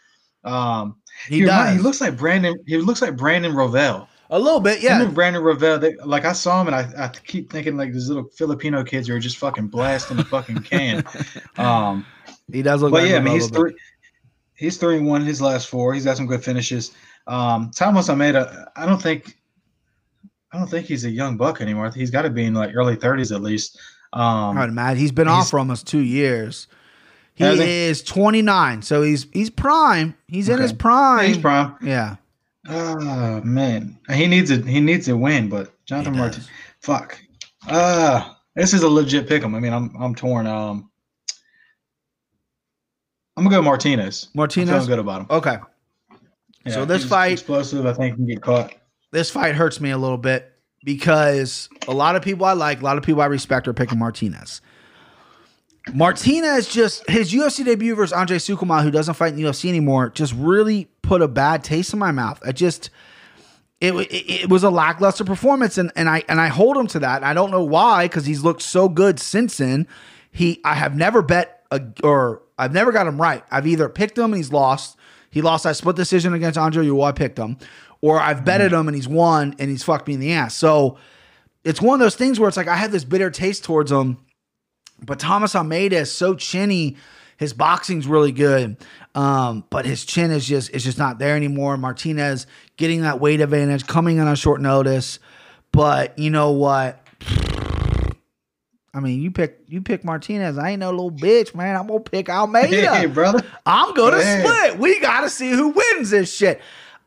[0.43, 1.75] Um, he, remi- does.
[1.75, 2.55] he looks like Brandon.
[2.65, 4.07] He looks like Brandon Royval.
[4.31, 4.79] a little bit.
[4.79, 7.77] Him Yeah, and Brandon Royval, they, like I saw him, and I, I keep thinking
[7.77, 11.03] like these little Filipino kids are just fucking blasting the fucking can.
[11.57, 12.05] Um,
[12.51, 12.91] he does look.
[12.91, 13.75] but like yeah, I mean, he's little bit.
[14.55, 15.93] He's three and one in his last four.
[15.93, 16.93] He's got some good finishes.
[17.27, 19.37] Um, Thomas Almeida, I don't think,
[20.51, 21.91] I don't think he's a young buck anymore.
[21.91, 23.77] He's got to be in like early thirties at least.
[24.13, 24.95] Um, All right, Matt.
[24.97, 26.67] He's been off for almost two years.
[27.33, 30.15] He is 29, so he's he's prime.
[30.27, 31.27] He's in his prime.
[31.27, 31.75] he's prime.
[31.81, 32.15] Yeah,
[32.69, 36.43] Oh man, he needs a he needs a win, but Jonathan Martin,
[36.79, 37.19] fuck.
[37.67, 39.53] Ah, this is a legit pick 'em.
[39.53, 40.47] I mean, I'm I'm torn.
[40.47, 40.89] Um,
[43.37, 44.29] I'm gonna go Martinez.
[44.33, 44.69] Martinez.
[44.69, 45.27] I'm feeling good about him.
[45.29, 45.57] Okay.
[46.69, 47.85] so this fight- explosive.
[47.85, 48.73] I think can get caught.
[49.11, 52.83] this fight hurts me a little bit because a lot of people I like, a
[52.83, 54.61] lot of people I respect are picking Martinez.
[55.93, 60.09] Martinez just his UFC debut versus Andre Sukuma, who doesn't fight in the UFC anymore,
[60.09, 62.41] just really put a bad taste in my mouth.
[62.45, 62.89] I just
[63.81, 66.99] it, it, it was a lackluster performance, and, and I and I hold him to
[66.99, 67.23] that.
[67.23, 69.87] I don't know why, because he's looked so good since then.
[70.31, 73.43] He I have never bet a, or I've never got him right.
[73.51, 74.97] I've either picked him and he's lost.
[75.29, 77.01] He lost that split decision against Andre Yu.
[77.01, 77.57] I picked him,
[78.01, 80.55] or I've betted him and he's won and he's fucked me in the ass.
[80.55, 80.97] So
[81.65, 84.17] it's one of those things where it's like I have this bitter taste towards him.
[85.01, 86.95] But Thomas Almeida is so chinny.
[87.37, 88.77] His boxing's really good,
[89.13, 91.75] um, but his chin is just is just not there anymore.
[91.75, 95.19] Martinez getting that weight advantage, coming in on short notice.
[95.73, 97.04] But you know what?
[98.95, 100.57] I mean, you pick you pick Martinez.
[100.57, 101.75] I ain't no little bitch, man.
[101.75, 102.95] I'm gonna pick Almeida.
[102.95, 103.43] Hey, brother.
[103.65, 104.41] I'm gonna Hey.
[104.43, 104.79] split.
[104.79, 106.61] We gotta see who wins this shit.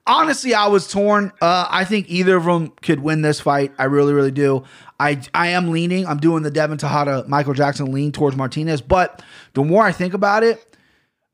[0.07, 1.33] Honestly, I was torn.
[1.41, 3.73] Uh, I think either of them could win this fight.
[3.79, 4.65] I really, really do.
[5.01, 6.07] I I am leaning.
[6.07, 8.81] I'm doing the Devin Tejada, Michael Jackson lean towards Martinez.
[8.83, 9.23] But
[9.55, 10.68] the more I think about it,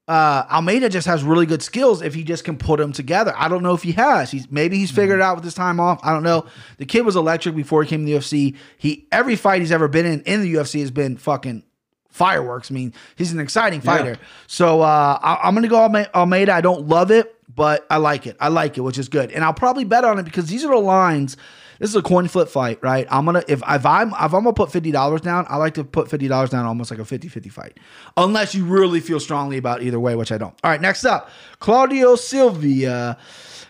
[0.06, 3.32] uh, Almeida just has really good skills if he just can put them together.
[3.36, 4.30] I don't know if he has.
[4.30, 5.98] He's maybe he's figured it out with his time off.
[6.02, 6.44] I don't know.
[6.76, 8.56] The kid was electric before he came to the UFC.
[8.76, 11.62] He every fight he's ever been in in the UFC has been fucking
[12.10, 12.70] fireworks.
[12.70, 14.18] I mean, he's an exciting fighter.
[14.46, 16.52] So uh, I, I'm gonna go Alme- Almeida.
[16.52, 18.36] I don't love it, but I like it.
[18.40, 19.32] I like it, which is good.
[19.32, 21.36] And I'll probably bet on it because these are the lines.
[21.78, 23.06] This is a coin flip fight, right?
[23.10, 25.84] I'm gonna if if I'm if I'm gonna put fifty dollars down, I like to
[25.84, 27.78] put fifty dollars down almost like a 50-50 fight.
[28.16, 30.54] Unless you really feel strongly about either way, which I don't.
[30.62, 33.16] All right, next up, Claudio Silva.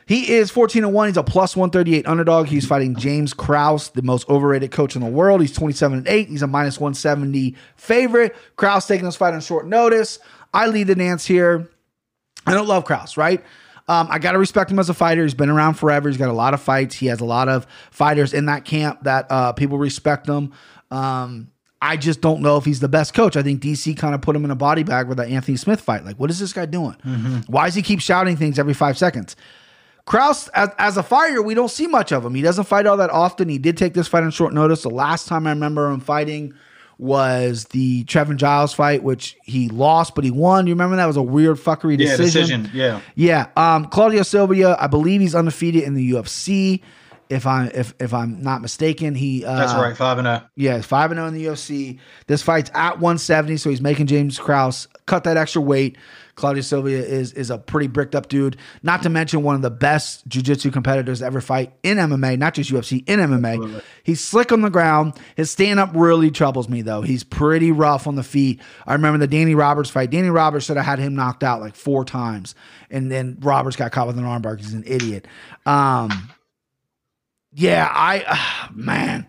[0.07, 1.09] He is 14 and 1.
[1.09, 2.47] He's a plus 138 underdog.
[2.47, 5.41] He's fighting James Krause, the most overrated coach in the world.
[5.41, 6.29] He's 27 and 8.
[6.29, 8.37] He's a minus 170 favorite.
[8.57, 10.19] Krause taking this fight on short notice.
[10.53, 11.71] I lead the dance here.
[12.47, 13.43] I don't love Krause, right?
[13.87, 15.23] Um, I got to respect him as a fighter.
[15.23, 16.09] He's been around forever.
[16.09, 16.95] He's got a lot of fights.
[16.95, 20.53] He has a lot of fighters in that camp that uh, people respect him.
[20.91, 21.51] Um,
[21.83, 23.37] I just don't know if he's the best coach.
[23.37, 25.83] I think DC kind of put him in a body bag with that Anthony Smith
[25.83, 26.03] fight.
[26.03, 26.97] Like, what is this guy doing?
[27.47, 29.37] Why does he keep shouting things every five seconds?
[30.07, 32.35] Krause, as, as a fighter, we don't see much of him.
[32.35, 33.51] He doesn't fight all that often.
[33.51, 34.83] He did take this fight on short notice.
[34.83, 36.55] The last time I remember him fighting
[36.99, 40.67] was the Trevin Giles fight, which he lost, but he won.
[40.67, 42.63] You remember that was a weird fuckery Yeah, decision.
[42.63, 42.71] decision.
[42.73, 43.01] Yeah.
[43.15, 46.81] Yeah, um, Claudio Silva, I believe he's undefeated in the UFC.
[47.29, 49.97] If I'm if if I'm not mistaken, he uh, That's right.
[49.97, 50.43] Five and oh.
[50.57, 51.99] yeah, five and zero in the UFC.
[52.27, 55.97] This fight's at 170, so he's making James Krause cut that extra weight.
[56.37, 58.57] Claudio Silva is is a pretty bricked up dude.
[58.83, 62.55] Not to mention one of the best jiu-jitsu competitors to ever fight in MMA, not
[62.55, 63.83] just UFC, in MMA.
[64.03, 65.15] He's slick on the ground.
[65.37, 67.03] His stand up really troubles me though.
[67.03, 68.61] He's pretty rough on the feet.
[68.87, 70.11] I remember the Danny Roberts fight.
[70.11, 72.55] Danny Roberts should have had him knocked out like four times,
[72.91, 74.57] and then Roberts got caught with an armbar.
[74.57, 75.29] 'cause He's an idiot.
[75.67, 76.31] Um,
[77.55, 79.27] yeah, I man.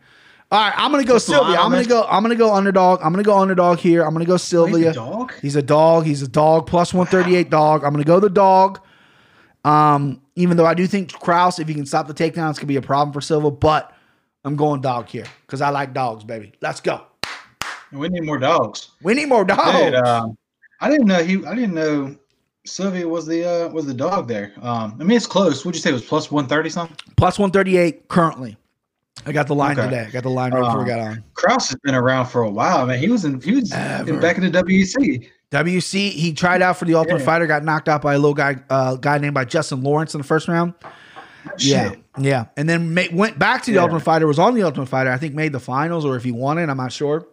[0.51, 1.57] All right, I'm gonna go line Sylvia.
[1.57, 2.03] I'm gonna go.
[2.03, 3.01] I'm gonna go underdog.
[3.03, 4.03] I'm gonna go underdog here.
[4.03, 4.93] I'm gonna go Oh, he's a Sylvia.
[4.93, 5.33] dog?
[5.41, 6.05] He's a dog.
[6.05, 7.83] He's a dog plus 138 dog.
[7.83, 8.79] I'm gonna go the dog.
[9.65, 12.75] Um, even though I do think Krause, if he can stop the takedowns, could be
[12.75, 13.91] a problem for Silva, but
[14.43, 16.53] I'm going dog here because I like dogs, baby.
[16.61, 17.01] Let's go.
[17.91, 18.89] We need more dogs.
[19.01, 19.79] We need more dogs.
[19.79, 20.37] Dude, um,
[20.81, 21.43] I didn't know he.
[21.45, 22.15] I didn't know
[22.65, 24.53] Sylvia was the uh, was the dog there.
[24.61, 25.63] Um, I mean, it's close.
[25.65, 26.95] Would you say it was plus one thirty something?
[27.17, 28.57] plus 138 currently.
[29.25, 29.89] I got the line Okay.
[29.89, 30.05] today.
[30.07, 31.23] I got the line right before we Um, got on.
[31.35, 32.99] Krause has been around for a while, man.
[32.99, 33.39] He was in.
[33.41, 35.29] He was in, back in the WEC.
[35.51, 37.25] WC, he tried out for the Ultimate Yeah.
[37.25, 40.19] Fighter, got knocked out by a little guy, uh, guy named by Justin Lawrence in
[40.19, 40.73] the first round.
[41.59, 43.83] Yeah, yeah, and then ma- went back to the Yeah.
[43.83, 44.27] Ultimate Fighter.
[44.27, 45.11] Was on the Ultimate Fighter.
[45.11, 47.25] I think made the finals, or if he won it, I'm not sure.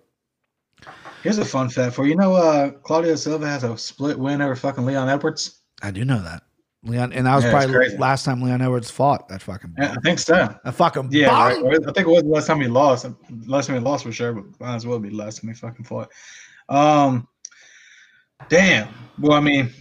[1.23, 2.11] Here's a fun fact for you.
[2.11, 5.61] You know, uh, Claudio Silva has a split win over fucking Leon Edwards.
[5.83, 6.43] I do know that
[6.85, 9.75] Leon, and that was Yeah, probably last time Leon Edwards fought that fucking.
[9.79, 10.55] Yeah, I think so.
[10.65, 11.57] That fucking Yeah, right.
[11.59, 13.07] I think it was the last time he lost.
[13.47, 15.55] Last time he lost for sure, but might as well be the last time he
[15.55, 16.11] fucking fought.
[16.69, 17.29] Um,
[18.49, 18.89] damn.
[19.19, 19.73] Well, I mean,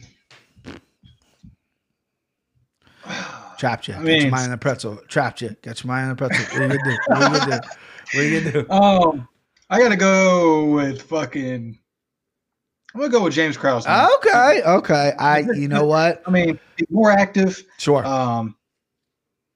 [3.58, 3.94] Trapped you.
[3.94, 4.98] I Got your mean- mind in the pretzel.
[5.08, 5.56] Trapped you.
[5.62, 6.46] Got your mind in the pretzel.
[6.60, 6.98] What are you gonna do?
[7.08, 7.68] What are you gonna do?
[8.14, 8.70] What are you gonna do?
[8.72, 9.28] um,
[9.72, 11.80] I gotta go with fucking.
[12.94, 13.88] I'm gonna go with James Krause.
[13.88, 14.10] man.
[14.18, 15.14] Okay, okay.
[15.18, 15.40] I.
[15.40, 16.22] You know what?
[16.28, 17.64] I mean, more active.
[17.78, 18.06] Sure.
[18.06, 18.56] Um,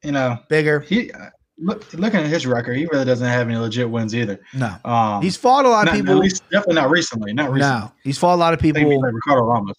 [0.04, 0.80] you know, Bigger.
[0.80, 1.12] he
[1.58, 4.40] look looking at his record, he really doesn't have any legit wins either.
[4.54, 4.76] No.
[4.86, 6.14] Um, He's fought a lot of people.
[6.14, 7.34] at least definitely not recently.
[7.34, 7.80] Not recently.
[7.82, 9.02] No, he's fought a lot of people.
[9.02, 9.76] like Ricardo Ramos.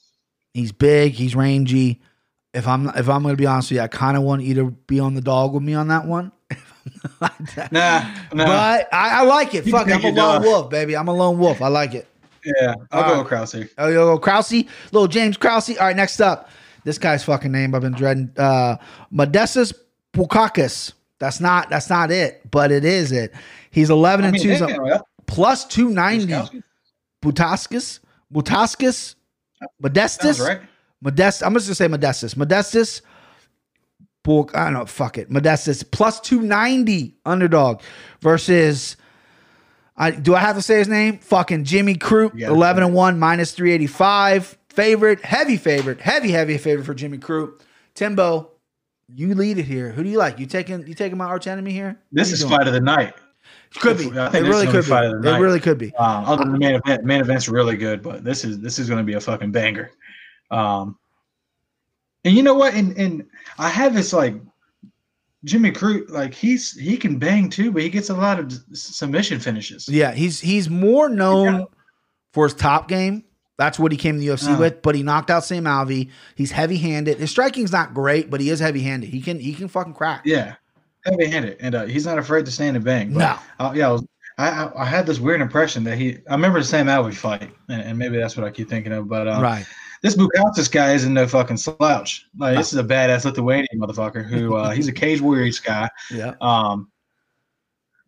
[0.52, 1.12] He's big.
[1.12, 2.02] He's rangy.
[2.52, 4.54] If I'm if I'm going to be honest with you, I kind of want you
[4.56, 6.32] to be on the dog with me on that one.
[7.20, 8.46] Nah, nah.
[8.46, 9.66] But I, I like it.
[9.66, 10.96] You Fuck, I'm a lone wolf, baby.
[10.96, 11.62] I'm a lone wolf.
[11.62, 12.06] I like it.
[12.44, 13.18] yeah, I'll All go right.
[13.18, 13.56] with Krause.
[13.78, 14.52] Oh, yo, Krause,
[14.92, 15.70] little James Krause.
[15.78, 16.50] All right, next up,
[16.84, 18.30] this guy's fucking name I've been dreading.
[18.36, 18.76] Uh,
[19.12, 19.72] Modestas
[20.12, 20.92] Bukakis.
[21.18, 23.32] That's not that's not it, but it is it.
[23.70, 26.32] He's 11 I and mean, 2 hey, man, plus 290.
[26.32, 26.62] Buskowski?
[27.22, 28.00] Butaskis,
[28.32, 29.14] Butaskis,
[29.82, 30.46] Modestas.
[30.46, 30.60] Right.
[31.00, 31.42] Modest.
[31.42, 32.34] I'm just gonna say Modestas.
[32.34, 33.00] Modestas.
[34.28, 34.86] I don't know.
[34.86, 35.30] Fuck it.
[35.30, 37.80] Modestas plus two ninety underdog
[38.20, 38.96] versus.
[39.96, 41.18] I do I have to say his name?
[41.18, 42.48] Fucking Jimmy Crute, Yeah.
[42.48, 44.58] eleven and one minus three eighty five.
[44.68, 47.60] Favorite, heavy favorite, heavy heavy favorite for Jimmy Crute.
[47.94, 48.50] Timbo,
[49.14, 49.90] you lead it here.
[49.90, 50.38] Who do you like?
[50.38, 51.98] You taking you taking my arch enemy here?
[52.12, 52.50] This is doing?
[52.52, 53.14] fight of the night.
[53.78, 54.04] Could be.
[54.18, 55.94] I It think this really could be fight of the It really could be.
[55.94, 58.88] Um, other than the main event, main event's really good, but this is this is
[58.88, 59.90] going to be a fucking banger.
[60.50, 60.98] Um,
[62.26, 62.74] and you know what?
[62.74, 63.24] And and
[63.58, 64.34] I have this like
[65.44, 69.38] Jimmy Crute, like he's he can bang too, but he gets a lot of submission
[69.40, 69.88] finishes.
[69.88, 71.66] Yeah, he's he's more known
[72.32, 73.22] for his top game.
[73.58, 74.58] That's what he came to the UFC Oh.
[74.60, 74.82] with.
[74.82, 76.10] But he knocked out Sam Alvey.
[76.34, 77.18] He's heavy handed.
[77.18, 79.08] His striking's not great, but he is heavy handed.
[79.08, 80.22] He can he can fucking crack.
[80.26, 80.56] Yeah,
[81.04, 83.12] heavy handed, and uh, he's not afraid to stand and bang.
[83.14, 83.38] But, No.
[83.64, 86.18] uh, yeah, I, was, I, I I had this weird impression that he.
[86.28, 89.08] I remember the Sam Alvey fight, and, and maybe that's what I keep thinking of.
[89.08, 89.64] But uh, Right.
[90.02, 92.26] This Bukowskis guy isn't no fucking slouch.
[92.38, 95.88] Like this is a badass Lithuanian motherfucker who uh, he's a cage warriors guy.
[96.10, 96.34] Yeah.
[96.40, 96.90] Um,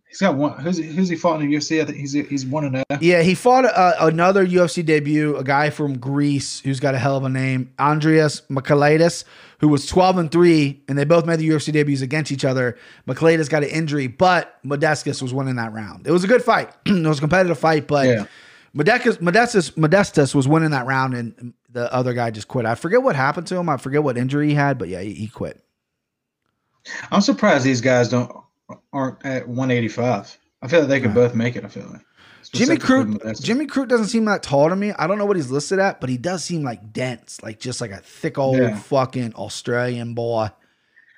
[0.09, 0.59] he's got one.
[0.61, 1.81] Who's who's he fought in the UFC?
[1.81, 3.01] I think he's he's one and zero.
[3.01, 7.16] Yeah, he fought a, another UFC debut, a guy from Greece who's got a hell
[7.16, 9.24] of a name, Andreas Michailidis,
[9.61, 12.77] who was 12 and 3, and they both made the UFC debuts against each other.
[13.07, 16.07] Michailidis got an injury, but Modestas was winning that round.
[16.07, 16.70] It was a good fight.
[16.87, 18.27] it was a competitive fight, but Yeah.
[18.77, 22.66] Modestas, Modestas, Modestas was winning that round, and the other guy just quit.
[22.66, 23.68] I forget what happened to him.
[23.68, 25.62] I forget what injury he had, but yeah, he, he quit.
[27.11, 28.31] I'm surprised these guys don't
[28.92, 30.38] aren't at 185.
[30.62, 31.64] I feel like they could both make it.
[31.64, 32.00] I feel like
[32.52, 34.92] Jimmy Crute, Jimmy Crute doesn't seem that tall to me.
[34.92, 37.81] I don't know what he's listed at, but he does seem like dense, like just
[37.81, 38.76] like a thick old Yeah.
[38.76, 40.48] fucking Australian boy.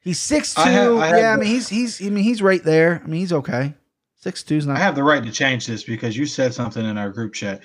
[0.03, 0.63] He's six two.
[0.63, 3.01] I have- I yeah, I mean he's he's I mean he's right there.
[3.05, 3.75] I mean he's okay.
[4.17, 4.77] Six two's not.
[4.77, 7.63] I have the right to change this because you said something in our group chat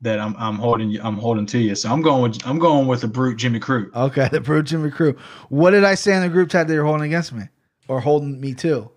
[0.00, 1.74] that I'm I'm holding you I'm holding to you.
[1.74, 3.94] So I'm going with I'm going with the brute Jimmy Crute.
[3.94, 5.18] Okay, the brute Jimmy Crute.
[5.48, 7.44] What did I say in the group chat that you're holding against me
[7.88, 8.90] or holding me to?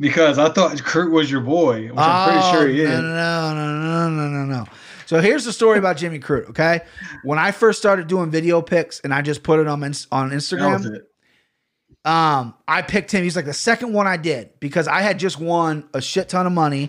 [0.00, 2.98] because I thought Crute was your boy, which I'm pretty sure he Oh, is.
[3.00, 4.66] No, no, no, no, no, no, no.
[5.06, 6.48] So here's the story about Jimmy Crute.
[6.50, 6.80] Okay,
[7.22, 11.00] when I first started doing video pics and I just put it on on Instagram,
[12.04, 13.22] um, I picked him.
[13.22, 16.46] He's like the second one I did because I had just won a shit ton
[16.46, 16.88] of money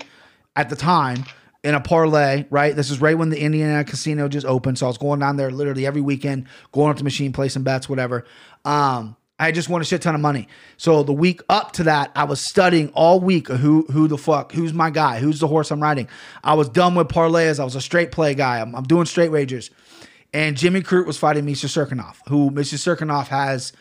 [0.56, 1.26] at the time
[1.64, 2.46] in a parlay.
[2.50, 5.38] Right, this is right when the Indiana casino just opened, so I was going down
[5.38, 8.26] there literally every weekend, going up to machine, placing bets, whatever.
[8.66, 10.48] Um, I just won a shit ton of money.
[10.78, 14.52] So the week up to that, I was studying all week who who the fuck,
[14.52, 16.08] who's my guy, who's the horse I'm riding.
[16.44, 17.60] I was done with parlays.
[17.60, 18.60] I was a straight play guy.
[18.60, 19.72] I'm, I'm doing straight wagers.
[20.32, 23.74] And Jimmy Crute was fighting Misha Cirkunov, who Misha Cirkunov has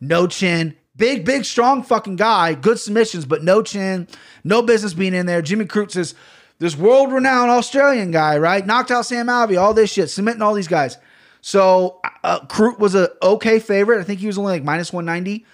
[0.00, 4.08] no chin, big, big, strong fucking guy, good submissions, but no chin,
[4.42, 5.42] no business being in there.
[5.42, 6.14] Jimmy Crute's this,
[6.58, 8.64] this world renowned Australian guy, right?
[8.64, 10.98] Knocked out Sam Alvey, all this shit, submitting all these guys.
[11.40, 14.00] So uh, Crute was a okay favorite.
[14.00, 15.44] I think he was only like minus 190.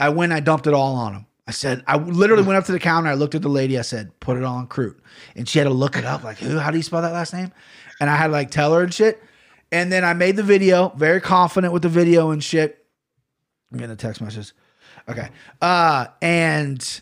[0.00, 1.26] I went, I dumped it all on him.
[1.48, 3.08] I said, I literally went up to the counter.
[3.08, 3.78] I looked at the lady.
[3.78, 4.98] I said, put it all on Crute.
[5.36, 6.58] And she had to look it up, like, who?
[6.58, 7.52] How do you spell that last name?
[8.00, 9.22] And I had to like tell her and shit.
[9.70, 12.84] And then I made the video, very confident with the video and shit.
[13.70, 14.52] I'm getting a text message.
[15.08, 15.28] Okay.
[15.60, 17.00] Uh, and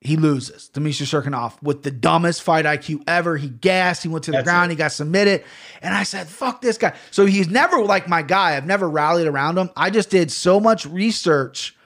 [0.00, 3.36] he loses to Misha with the dumbest fight IQ ever.
[3.36, 4.74] He gassed, he went to the That's ground, it.
[4.74, 5.44] he got submitted.
[5.82, 6.94] And I said, fuck this guy.
[7.10, 8.56] So he's never like my guy.
[8.56, 9.68] I've never rallied around him.
[9.76, 11.76] I just did so much research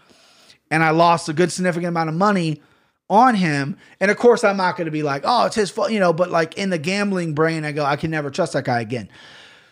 [0.71, 2.63] and I lost a good significant amount of money
[3.11, 3.77] on him.
[3.99, 6.13] And of course, I'm not going to be like, oh, it's his fault, you know,
[6.13, 9.09] but like in the gambling brain, I go, I can never trust that guy again.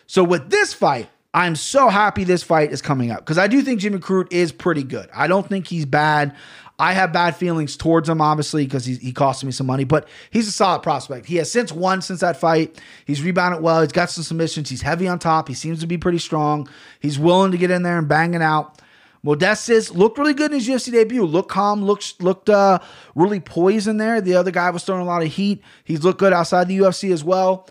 [0.05, 3.61] So with this fight, I'm so happy this fight is coming up because I do
[3.63, 5.09] think Jimmy Crute is pretty good.
[5.15, 6.35] I don't think he's bad.
[6.83, 10.05] I have bad feelings towards him, obviously, because he, he cost me some money, but
[10.31, 11.25] he's a solid prospect.
[11.27, 12.77] He has since won since that fight.
[13.05, 13.81] He's rebounded well.
[13.81, 14.69] He's got some submissions.
[14.69, 15.47] He's heavy on top.
[15.47, 16.67] He seems to be pretty strong.
[16.99, 18.81] He's willing to get in there and bang it out.
[19.25, 21.23] Modestas looked really good in his UFC debut.
[21.25, 22.79] Looked calm, looked looked uh,
[23.15, 24.19] really poised in there.
[24.19, 25.63] The other guy was throwing a lot of heat.
[25.85, 27.69] He's looked good outside the UFC as well.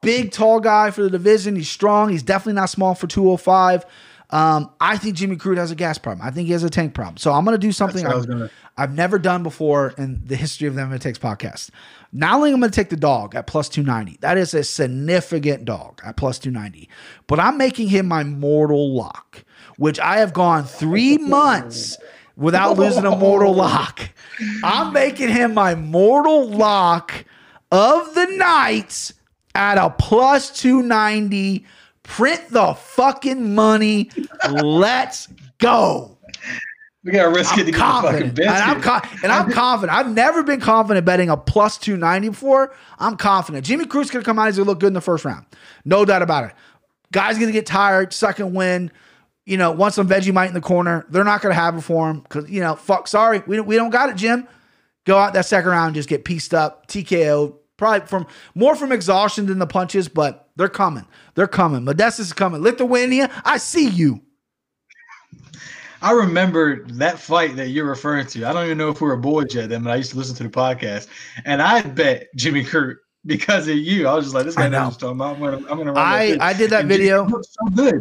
[0.00, 1.54] Big, tall guy for the division.
[1.54, 2.08] He's strong.
[2.08, 3.84] He's definitely not small for 205.
[4.30, 6.26] Um, I think Jimmy Crute has a gas problem.
[6.26, 7.18] I think he has a tank problem.
[7.18, 10.66] So I'm going to do something I've, gonna- I've never done before in the history
[10.66, 11.70] of the MMA Takes podcast.
[12.12, 14.64] Not only am I going to take the dog at plus 290, that is a
[14.64, 16.88] significant dog at plus 290,
[17.26, 19.44] but I'm making him my mortal lock,
[19.76, 21.96] which I have gone three months
[22.36, 24.00] without losing a mortal lock.
[24.64, 27.24] I'm making him my mortal lock
[27.70, 29.12] of the night
[29.54, 31.64] at a plus 290.
[32.04, 34.10] Print the fucking money.
[34.62, 36.16] Let's go.
[37.02, 38.38] We gotta risk it to I'm get the fucking confident.
[38.38, 39.96] And I'm, co- and I'm confident.
[39.98, 42.74] I've never been confident betting a plus 290 before.
[42.98, 43.66] I'm confident.
[43.66, 44.46] Jimmy Crute to come out.
[44.46, 45.44] He's to look good in the first round.
[45.84, 46.52] No doubt about it.
[47.12, 48.12] Guy's going to get tired.
[48.12, 48.90] Second win.
[49.44, 51.04] You know, want some Vegemite in the corner.
[51.10, 53.42] They're not going to have it for him because, you know, fuck, sorry.
[53.46, 54.48] We don't, we don't got it, Jim.
[55.04, 56.86] Go out that second round, just get pieced up.
[56.86, 57.56] TKO.
[57.84, 61.04] Probably from more from exhaustion than the punches, but they're coming.
[61.34, 61.82] They're coming.
[61.84, 62.62] Modestas is coming.
[62.62, 64.22] Lithuania, I see you.
[66.00, 68.46] I remember that fight that you're referring to.
[68.46, 70.34] I don't even know if we were boys yet then, but I used to listen
[70.36, 71.08] to the podcast,
[71.44, 74.08] and I bet Jimmy Crute because of you.
[74.08, 74.84] I was just like, this guy know.
[74.84, 75.54] knows what I'm talking about.
[75.54, 77.28] I'm gonna, I'm gonna run I- I did that And video.
[77.28, 78.00] So good.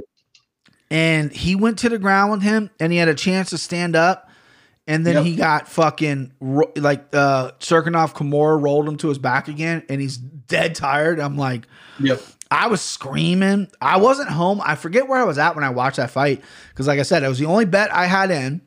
[0.91, 3.97] and he went to the ground with him and he had a chance to stand
[3.97, 4.29] up
[4.87, 5.23] and then Yep.
[5.25, 10.17] he got fucking like uh Cirkunov Kimura rolled him to his back again and he's
[10.17, 11.19] dead tired.
[11.19, 11.67] I'm like
[11.99, 12.21] Yep.
[12.51, 13.67] I was screaming.
[13.81, 14.61] I wasn't home.
[14.63, 17.23] I forget where I was at when I watched that fight because like I said,
[17.23, 18.61] it was the only bet I had in.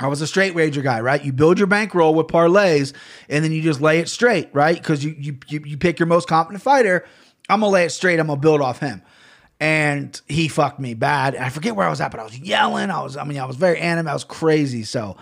[0.00, 1.22] I was a straight wager guy, right?
[1.24, 2.92] You build your bankroll with parlays
[3.28, 4.76] and then you just lay it straight, right?
[4.76, 7.04] Because you, you you you pick your most confident fighter.
[7.48, 8.20] I'm gonna lay it straight.
[8.20, 9.02] I'm gonna build off him.
[9.60, 11.34] And he fucked me bad.
[11.34, 12.90] I forget where I was at, but I was yelling.
[12.90, 14.10] I was, I mean, I was very animated.
[14.10, 14.84] I was crazy.
[14.84, 15.16] So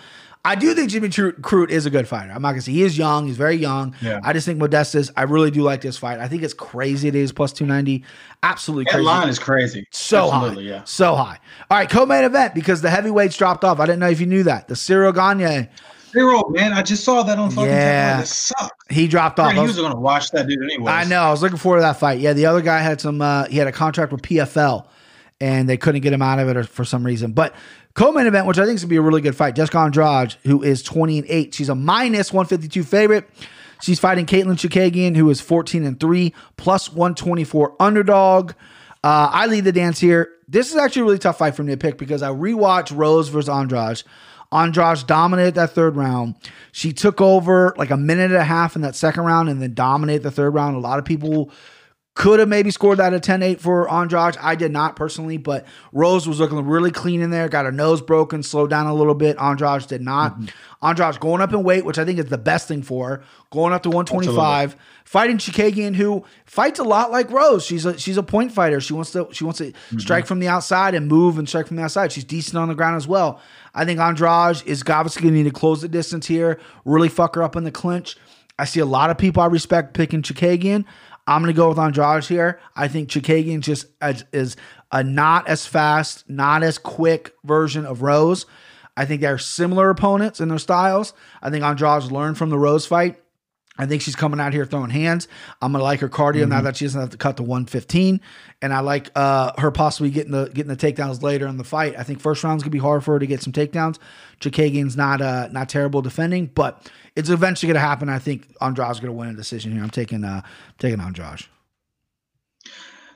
[0.46, 2.30] I do think Jimmy Crute is a good fighter.
[2.32, 3.26] I'm not gonna say he is young.
[3.26, 3.94] He's very young.
[4.00, 4.20] Yeah.
[4.22, 5.11] I just think Modestas.
[5.16, 6.20] I really do like this fight.
[6.20, 7.09] I think it's crazy.
[7.09, 8.04] It is plus two ninety.
[8.42, 9.04] Absolutely That crazy.
[9.04, 9.87] line is crazy.
[9.90, 10.76] So Absolutely, high.
[10.76, 10.85] yeah.
[10.85, 11.38] So high.
[11.70, 13.80] All right, co-main event because the heavyweights dropped off.
[13.80, 14.68] I didn't know if you knew that.
[14.68, 15.68] The Ciryl Gane,
[16.12, 16.72] Zero, man.
[16.72, 18.20] I just saw that on fucking Yeah.
[18.20, 18.70] This sucks.
[18.88, 19.48] he dropped off.
[19.48, 20.90] Man, he was- was gonna watch that dude anyway.
[20.92, 21.22] I know.
[21.22, 22.20] I was looking forward to that fight.
[22.20, 23.20] Yeah, the other guy had some.
[23.20, 24.87] Uh, he had a contract with PFL,
[25.40, 27.33] and they couldn't get him out of it or- for some reason.
[27.33, 27.55] But
[27.94, 29.55] co-main event, which I think is gonna be a really good fight.
[29.55, 33.29] Jessica Andrade, who is twenty and eight, she's a minus one fifty two favorite.
[33.83, 38.52] She's fighting Katlyn Chookagian, who is fourteen and three, plus one twenty four underdog.
[39.04, 40.31] Uh, I lead the dance here.
[40.48, 43.29] This is actually a really tough fight for me to pick because I rewatched Rose
[43.29, 44.02] versus Andrade.
[44.52, 46.37] Andrade dominated that third round.
[46.73, 49.75] She took over like a minute and a half in that second round and then
[49.75, 50.77] dominated the third round.
[50.77, 51.50] A lot of people
[52.17, 54.38] Could have maybe scored that a 10 8 for Andrade.
[54.40, 58.00] I did not personally, but Rose was looking really clean in there, got her nose
[58.00, 59.37] broken, slowed down a little bit.
[59.38, 60.33] Andrade did not.
[60.33, 60.87] Mm-hmm.
[60.87, 63.75] Andrade going up in weight, which I think is the best thing for her, going
[63.75, 67.67] up to 125, fighting Chookagian, who fights a lot like Rose.
[67.67, 68.81] She's a she's a point fighter.
[68.81, 69.98] She wants to she wants to Mm-hmm.
[69.98, 72.12] strike from the outside and move and strike from the outside.
[72.12, 73.40] She's decent on the ground as well.
[73.75, 77.35] I think Andrade is obviously going to need to close the distance here, really fuck
[77.35, 78.17] her up in the clinch.
[78.58, 80.87] I see a lot of people I respect picking Chookagian.
[81.27, 82.60] I'm going to go with Andrade here.
[82.74, 84.56] I think Chookagian just is, is
[84.92, 88.46] a not as fast, not as quick version of Rose.
[88.96, 91.12] I think they're similar opponents in their styles.
[91.42, 93.20] I think Andrade's learned from the Rose fight.
[93.79, 95.29] I think she's coming out here throwing hands.
[95.60, 98.20] I'm gonna like her cardio now that she doesn't have to cut to 115,
[98.62, 101.94] and I like uh, her possibly getting the getting the takedowns later in the fight.
[101.98, 103.98] I think first round's gonna be hard for her to get some takedowns.
[104.40, 108.08] Chookagian's not uh, not terrible defending, but it's eventually gonna happen.
[108.08, 109.83] I think Andrade's gonna win a decision here.
[109.83, 110.42] I'm taking uh
[110.79, 111.46] taking Andrade.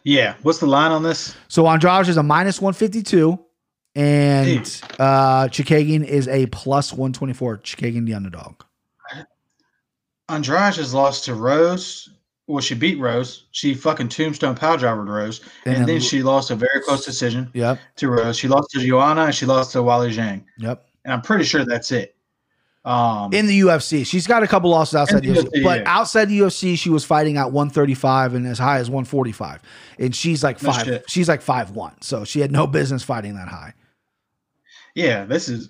[0.02, 0.34] Yeah.
[0.42, 1.36] What's the line on this?
[1.48, 3.38] So Andrade is a minus 152,
[3.94, 7.58] and uh Chookagian is a plus 124.
[7.58, 8.62] Chookagian the underdog.
[10.30, 12.08] Andrade has lost to Rose.
[12.46, 13.46] Well, she beat Rose.
[13.52, 17.48] She fucking tombstone power driver Rose, And and, then- she lost a very close decision
[17.54, 18.36] Yep, to Rose.
[18.36, 20.84] She lost to Joanna and she lost to Weili Zhang, yep.
[21.04, 22.16] and I'm pretty sure that's it.
[22.84, 24.06] Um, in the UFC.
[24.06, 25.84] She's got a couple losses outside the UFC, UFC, but yeah.
[25.98, 29.60] outside the UFC, she was fighting at 135 and as high as 145,
[29.98, 30.84] and she's like five.
[30.86, 31.04] shit.
[31.08, 33.74] she's like five one, so she had no business fighting that high.
[34.94, 35.68] yeah, this is.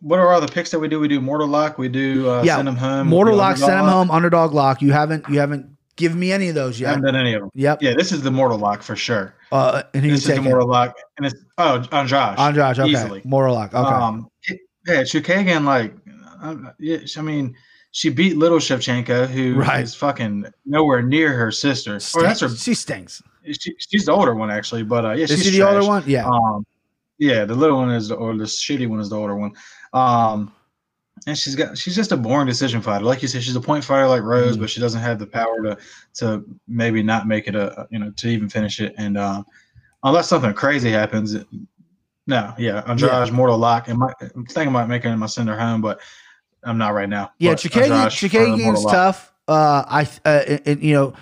[0.00, 1.00] What are all the picks that we do?
[1.00, 1.78] We do Mortal Lock.
[1.78, 3.08] We do uh, Yeah, send them home.
[3.08, 3.92] Mortal Lock, send him Underdog.
[3.94, 4.82] home, underdog lock.
[4.82, 6.88] You haven't you haven't given me any of those yet.
[6.88, 7.50] I haven't done any of them.
[7.54, 7.82] Yep.
[7.82, 9.34] Yeah, this is the Mortal Lock for sure.
[9.50, 10.50] Uh, and who you This is the taking?
[10.50, 12.38] Mortal Lock, and it's oh Andrade.
[12.38, 12.78] Andrade.
[12.78, 12.90] Okay.
[12.90, 13.22] easily.
[13.24, 13.74] Mortal Lock.
[13.74, 13.88] Okay.
[13.94, 15.94] Um, it- yeah, Chookagian, like,
[16.42, 17.54] uh, yeah, I mean,
[17.90, 19.88] she beat Little Shevchenko, who is Right.
[19.88, 21.96] fucking nowhere near her sister.
[22.14, 22.48] Or that's her.
[22.48, 23.22] She stinks.
[23.44, 24.84] She, she's the older one, actually.
[24.84, 26.04] But uh, yeah, Is she's she the older one?
[26.06, 26.26] Yeah.
[26.26, 26.64] Um,
[27.18, 29.52] yeah, the little one is the or the shitty one is the older one.
[29.92, 30.52] Um,
[31.26, 33.04] and she's got she's just a boring decision fighter.
[33.04, 34.60] Like you said, she's a point fighter like Rose, Mhm.
[34.60, 35.76] but she doesn't have the power to
[36.14, 38.94] to maybe not make it a you know to even finish it.
[38.98, 39.44] And um,
[40.04, 41.46] unless something crazy happens, it-
[42.26, 43.88] no, yeah, Andrade's mortal lock.
[43.88, 45.98] And my, I'm thinking about making my sender home, but
[46.62, 47.32] I'm not right now.
[47.38, 49.32] Yeah, Andrade for the Chookagian's tough.
[49.48, 51.14] Uh, I, uh, it, it- you know,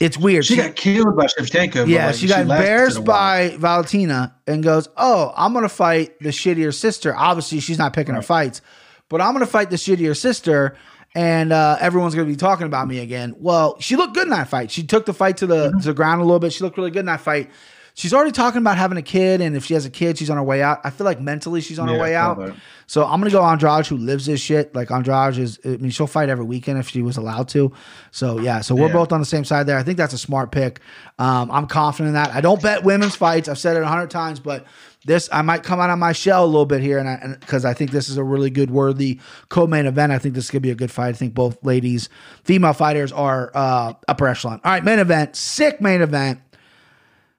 [0.00, 0.44] it's weird.
[0.46, 1.88] She got killed by Shevchenko.
[1.88, 6.30] Yeah, like, she got lasted embarrassed by Valentina and goes, "Oh, I'm gonna fight the
[6.30, 8.60] shittier sister." Obviously, she's not picking her fights,
[9.08, 10.76] but I'm gonna fight the shittier sister,
[11.14, 13.34] and uh, everyone's gonna be talking about me again.
[13.38, 14.70] Well, she looked good in that fight.
[14.70, 15.78] She took the fight to the Mm-hmm.
[15.80, 16.52] to the ground a little bit.
[16.52, 17.50] She looked really good in that fight.
[17.98, 20.36] She's already talking about having a kid, and if she has a kid, she's on
[20.36, 20.78] her way out.
[20.84, 22.38] I feel like mentally she's on her way out.
[22.38, 22.54] that.
[22.86, 24.72] So I'm gonna go Andrade, who lives this shit.
[24.72, 27.72] Like Andrade is, I mean, she'll fight every weekend if she was allowed to.
[28.12, 28.92] So yeah, so we're Yeah.
[28.92, 29.76] both on the same side there.
[29.76, 30.78] I think that's a smart pick.
[31.18, 32.32] Um, I'm confident in that.
[32.32, 33.48] I don't bet women's fights.
[33.48, 34.64] I've said it a hundred times, but
[35.04, 37.64] this I might come out on my shell a little bit here, and I because
[37.64, 39.18] I think this is a really good, worthy
[39.48, 40.12] co-main event.
[40.12, 41.08] I think this could be a good fight.
[41.08, 42.08] I think both ladies,
[42.44, 44.60] female fighters, are uh, upper echelon.
[44.64, 46.38] All right, main event, sick main event.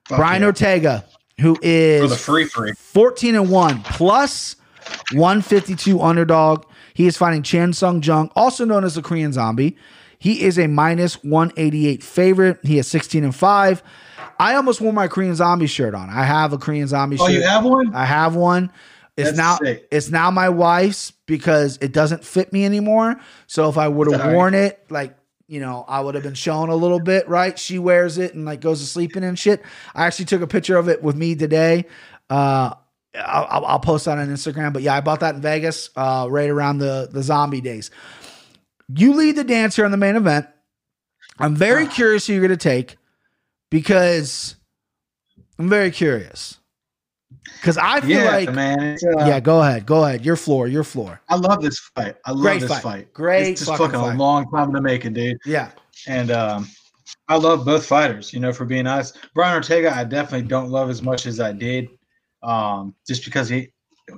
[0.08, 0.46] Fuck Brian yeah.
[0.46, 1.04] Ortega,
[1.40, 2.72] who is for the free free.
[2.72, 4.56] 14 and 1 plus
[5.12, 6.64] 152 underdog.
[6.94, 9.76] He is fighting Chan Sung Jung, also known as the Korean Zombie.
[10.18, 12.58] He is a minus 188 favorite.
[12.62, 13.82] He is 16 and 5.
[14.38, 16.10] I almost wore my Korean Zombie shirt on.
[16.10, 17.34] I have a Korean Zombie Oh, shirt.
[17.36, 17.94] you have one?
[17.94, 18.70] I have one.
[19.16, 19.86] It's That's now sick.
[19.90, 23.16] it's now my wife's because it doesn't fit me anymore.
[23.46, 25.14] So if I would have worn it, like
[25.50, 27.58] you know, I would have been shown a little bit, right?
[27.58, 29.60] She wears it and like goes to sleeping and shit.
[29.96, 31.86] I actually took a picture of it with me today.
[32.30, 32.74] Uh,
[33.16, 34.72] I'll, I'll- post that on Instagram.
[34.72, 37.90] But yeah, I bought that in Vegas, uh, right around the the zombie days.
[38.94, 40.46] You lead the dance here on the main event.
[41.40, 42.96] I'm very curious who you're going to take
[43.70, 44.54] because
[45.58, 46.59] I'm very curious.
[47.44, 48.96] Because I feel Yeah, like man.
[49.18, 49.86] Uh, yeah, go ahead.
[49.86, 50.24] Go ahead.
[50.24, 50.68] Your floor.
[50.68, 51.20] Your floor.
[51.28, 52.16] I love this fight.
[52.26, 52.82] I love Great this fight.
[52.82, 53.12] fight.
[53.12, 55.38] Great It's just fucking fucking a long time to make it, dude.
[55.44, 55.70] Yeah.
[56.06, 56.68] And um,
[57.28, 58.32] I love both fighters.
[58.32, 61.52] You know, for being honest, Brian Ortega, I definitely don't love as much as I
[61.52, 61.88] did.
[62.42, 63.68] Um, just because he,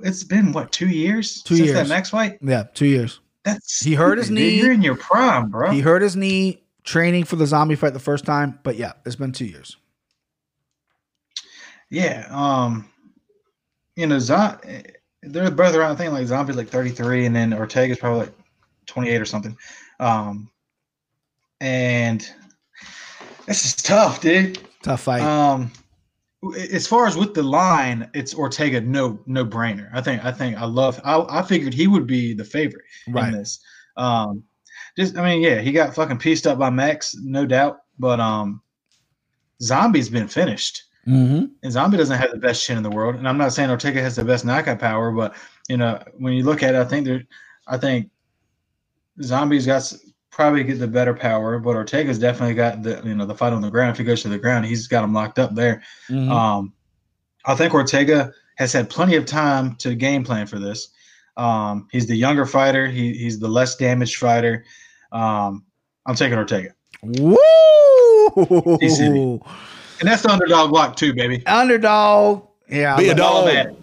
[0.03, 1.77] it's been what two years Two since years.
[1.77, 2.39] that next fight.
[2.41, 2.63] Yeah.
[2.73, 3.19] Two years.
[3.45, 4.35] That's He hurt his dude.
[4.37, 4.59] knee.
[4.61, 5.71] You're in your prime, bro.
[5.71, 8.59] He hurt his knee training for the zombie fight the first time.
[8.63, 9.75] But yeah, it's been two years.
[11.89, 12.27] Yeah.
[12.31, 12.89] Um,
[13.95, 14.59] you know, Zom-
[15.21, 15.91] they're both around.
[15.91, 18.33] I think like Zombie's like 33, and then Ortega's probably like
[18.85, 19.57] 28 or something.
[19.99, 20.49] Um,
[21.61, 22.27] and
[23.47, 24.59] this is tough, dude.
[24.81, 25.21] Tough fight.
[25.21, 25.71] Um,
[26.71, 29.89] as far as with the line, it's Ortega, no, no brainer.
[29.93, 30.99] I think, I think, I love.
[31.03, 33.29] I, I figured he would be the favorite right.
[33.29, 33.59] in this.
[33.95, 34.43] Um,
[34.97, 37.79] just, I mean, yeah, he got fucking pieced up by Max, no doubt.
[37.97, 38.61] but um,
[39.61, 41.45] Zombie's been finished, Mm-hmm.
[41.61, 43.15] and Zombie doesn't have the best chin in the world.
[43.15, 45.35] And I'm not saying Ortega has the best knockout power, but
[45.67, 47.23] you know when you look at it, I think there,
[47.67, 48.09] I think
[49.21, 49.91] Zombie's got
[50.31, 53.61] probably get the better power, but Ortega's definitely got the you know the fight on
[53.61, 53.91] the ground.
[53.91, 55.83] If he goes to the ground, he's got him locked up there.
[56.09, 56.31] Mm-hmm.
[56.31, 56.73] Um,
[57.45, 60.89] I think Ortega has had plenty of time to game plan for this.
[61.37, 62.87] Um, he's the younger fighter.
[62.87, 64.65] He, he's the less damaged fighter.
[65.11, 65.65] Um,
[66.05, 66.73] I'm taking Ortega,
[67.03, 67.37] Woo!
[70.03, 70.05] TCB.
[70.05, 71.45] and that's the underdog block too, baby.
[71.45, 72.47] Underdog.
[72.69, 72.95] Yeah.
[72.97, 73.45] Be a dog.
[73.45, 73.75] man.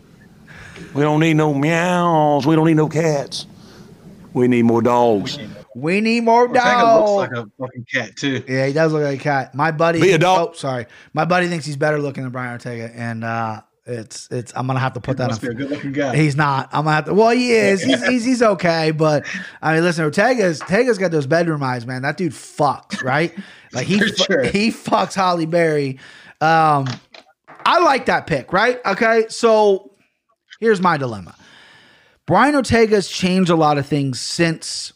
[0.95, 2.47] We don't need no meows.
[2.47, 3.47] We don't need no cats.
[4.33, 5.39] We need more dogs.
[5.75, 7.11] We need more Ortega dogs.
[7.11, 8.43] looks like a fucking cat too.
[8.49, 9.55] Yeah, he does look like a cat.
[9.55, 10.49] My buddy, Be a dog.
[10.51, 13.61] Oh, sorry, my buddy thinks he's better looking than Brian Ortega, and uh,
[13.91, 14.53] it's it's.
[14.55, 16.17] I'm gonna have to put that Must be a good looking guy.
[16.17, 16.69] He's not.
[16.73, 17.15] I'm gonna have to.
[17.15, 17.83] Well, he is.
[17.83, 19.27] He's he's, he's okay, but
[19.61, 22.03] I mean, listen, Ortega's Ortega's got those bedroom eyes, man.
[22.03, 23.37] That dude fucks, right?
[23.73, 24.45] Like he sure.
[24.45, 25.99] he fucks Halle Berry.
[26.41, 26.87] Um,
[27.67, 28.81] I like that pick, right?
[28.87, 29.93] Okay, so
[30.61, 31.35] here's my dilemma.
[32.27, 34.93] Brian Ortega's changed a lot of things since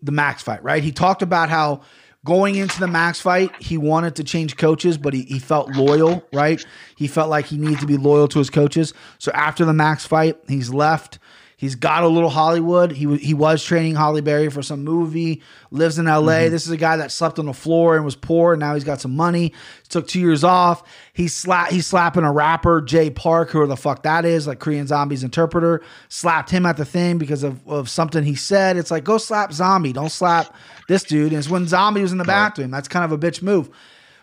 [0.00, 0.82] the Max fight, right?
[0.82, 1.82] He talked about how
[2.24, 6.24] going into the Max fight, he wanted to change coaches, but he, he felt loyal,
[6.32, 6.64] right?
[6.96, 8.94] He felt like he needed to be loyal to his coaches.
[9.18, 11.18] So after the Max fight, he's left.
[11.62, 12.90] He's got a little Hollywood.
[12.90, 15.42] He wa- he was training Halle Berry for some movie.
[15.70, 16.32] Lives in L.A.
[16.32, 16.50] Mm-hmm.
[16.50, 18.82] This is a guy that slept on the floor and was poor, and now he's
[18.82, 19.52] got some money.
[19.88, 20.82] Took two years off.
[21.12, 24.88] He's slap he's slapping a rapper Jay Park, who the fuck that is, like Korean
[24.88, 25.82] Zombies interpreter.
[26.08, 28.76] Slapped him at the thing because of, of something he said.
[28.76, 30.52] It's like go slap Zombie, don't slap
[30.88, 31.32] this dude.
[31.32, 32.70] It's when Zombie was in the bathroom.
[32.70, 33.70] That's kind of a bitch move.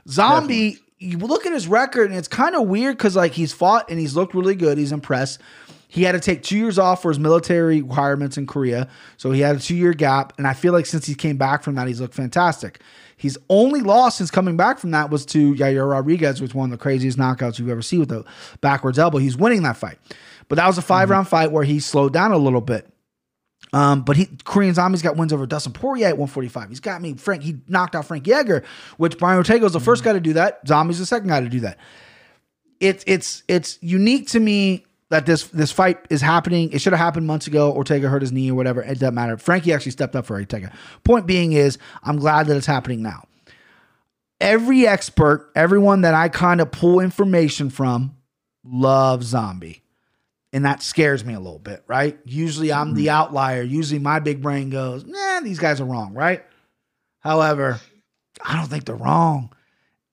[0.07, 3.89] Zombie, you look at his record, and it's kind of weird because like he's fought
[3.89, 4.77] and he's looked really good.
[4.77, 5.39] He's impressed.
[5.91, 8.87] He had to take two years off for his military requirements in Korea,
[9.17, 10.33] so he had a two year gap.
[10.37, 12.81] And I feel like since he came back from that, he's looked fantastic.
[13.17, 16.71] He's only lost since coming back from that was to Yair Rodriguez, which was one
[16.71, 18.23] of the craziest knockouts you've ever seen with a
[18.61, 19.17] backwards elbow.
[19.17, 19.97] He's winning that fight,
[20.47, 22.87] but that was a 5 round fight where he slowed down a little bit.
[23.71, 26.69] Um, but he Korean Zombies got wins over Dustin Poirier at 145.
[26.69, 27.43] He's got me Frank.
[27.43, 28.63] He knocked out Frankie Edgar,
[28.97, 30.61] which Brian Ortega was the first guy to do that.
[30.67, 31.77] Zombies the second guy to do that.
[32.79, 36.71] It's it's it's unique to me that this this fight is happening.
[36.71, 37.71] It should have happened months ago.
[37.71, 38.81] Ortega hurt his knee or whatever.
[38.81, 39.37] It doesn't matter.
[39.37, 40.71] Frankie actually stepped up for Ortega.
[41.03, 43.25] Point being is, I'm glad that it's happening now.
[44.41, 48.15] Every expert, everyone that I kind of pull information from,
[48.63, 49.83] loves Zombie
[50.51, 52.17] and that scares me a little bit, right?
[52.25, 53.15] Usually I'm the mm-hmm.
[53.15, 53.61] outlier.
[53.61, 56.43] Usually my big brain goes, nah, these guys are wrong, right?
[57.19, 57.79] However,
[58.43, 59.53] I don't think they're wrong.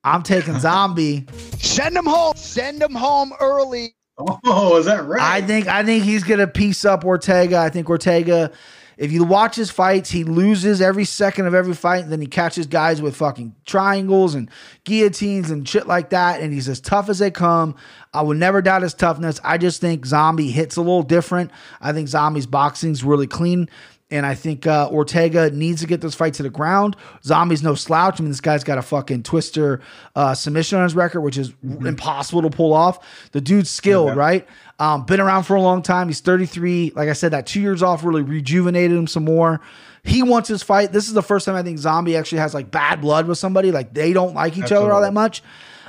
[0.05, 1.27] I'm taking Zombie.
[1.59, 2.35] Send him home.
[2.37, 3.95] Send him home early.
[4.19, 5.21] Oh, is that right?
[5.21, 7.59] I think I think he's gonna piece up Ortega.
[7.59, 8.51] I think Ortega,
[8.97, 12.27] if you watch his fights, he loses every second of every fight, and then he
[12.27, 14.51] catches guys with fucking triangles and
[14.85, 17.75] guillotines and shit like that, and he's as tough as they come.
[18.15, 19.39] I would never doubt his toughness.
[19.45, 21.51] I just think Zombie hits a little different.
[21.81, 23.69] I think Zombie's boxing's really clean.
[24.09, 26.95] And I think uh, Ortega needs to get this fight to the ground.
[27.25, 28.21] Zombie's no slouch.
[28.21, 29.81] I mean, this guy's got a fucking twister
[30.15, 33.05] uh, submission on his record, which is impossible to pull off.
[33.33, 34.17] The dude's skilled, Okay.
[34.19, 34.49] right?
[34.79, 36.09] Um, been around for a long time.
[36.09, 36.93] He's 33.
[36.95, 39.61] Like I said, that two years off really rejuvenated him some more.
[40.05, 40.93] He wants his fight.
[40.93, 43.73] This is the first time I think Zombie actually has like bad blood with somebody.
[43.73, 45.43] Like they don't like each other all that much.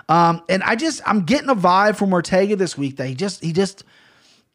[0.10, 3.44] Um, and I just I'm getting a vibe from Ortega this week that he just
[3.44, 3.84] he just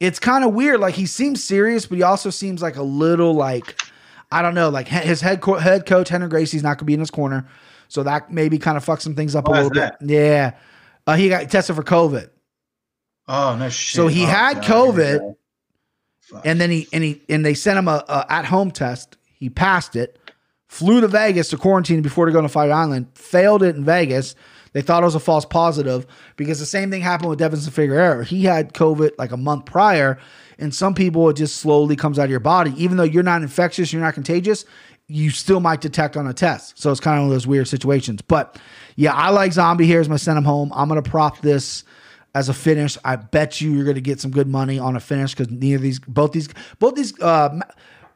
[0.00, 0.80] it's kind of weird.
[0.80, 3.80] Like he seems serious, but he also seems like a little like
[4.32, 4.70] I don't know.
[4.70, 7.46] Like his head co- head coach Rener Gracie's not gonna be in his corner,
[7.88, 9.94] so that maybe kind of fucks some things up Why a little bit.
[10.00, 10.56] Yeah,
[11.06, 12.30] uh, he got tested for COVID.
[13.28, 13.96] Oh no shit.
[13.96, 15.38] So he Oh, had God, COVID, here we go.
[16.20, 16.46] Fuck.
[16.46, 19.16] and then he and he and they sent him a, a at home test.
[19.38, 20.18] He passed it,
[20.68, 23.08] flew to Vegas to quarantine before to go to Fight Island.
[23.14, 24.34] Failed it in Vegas.
[24.72, 26.06] They thought it was a false positive
[26.36, 28.24] because the same thing happened with Deiveson Figueiredo.
[28.24, 30.18] He had COVID like a month prior,
[30.58, 32.72] and some people it just slowly comes out of your body.
[32.82, 34.64] Even though you're not infectious, you're not contagious,
[35.08, 36.78] you still might detect on a test.
[36.80, 38.22] So it's kind of one of those weird situations.
[38.22, 38.58] But
[38.96, 40.72] yeah, I like Zombie here as my send him home.
[40.74, 41.84] I'm gonna prop this
[42.34, 42.96] as a finish.
[43.04, 45.76] I bet you you're going to get some good money on a finish because neither
[45.76, 47.18] of these, both these, both these.
[47.20, 47.62] Uh, Ma-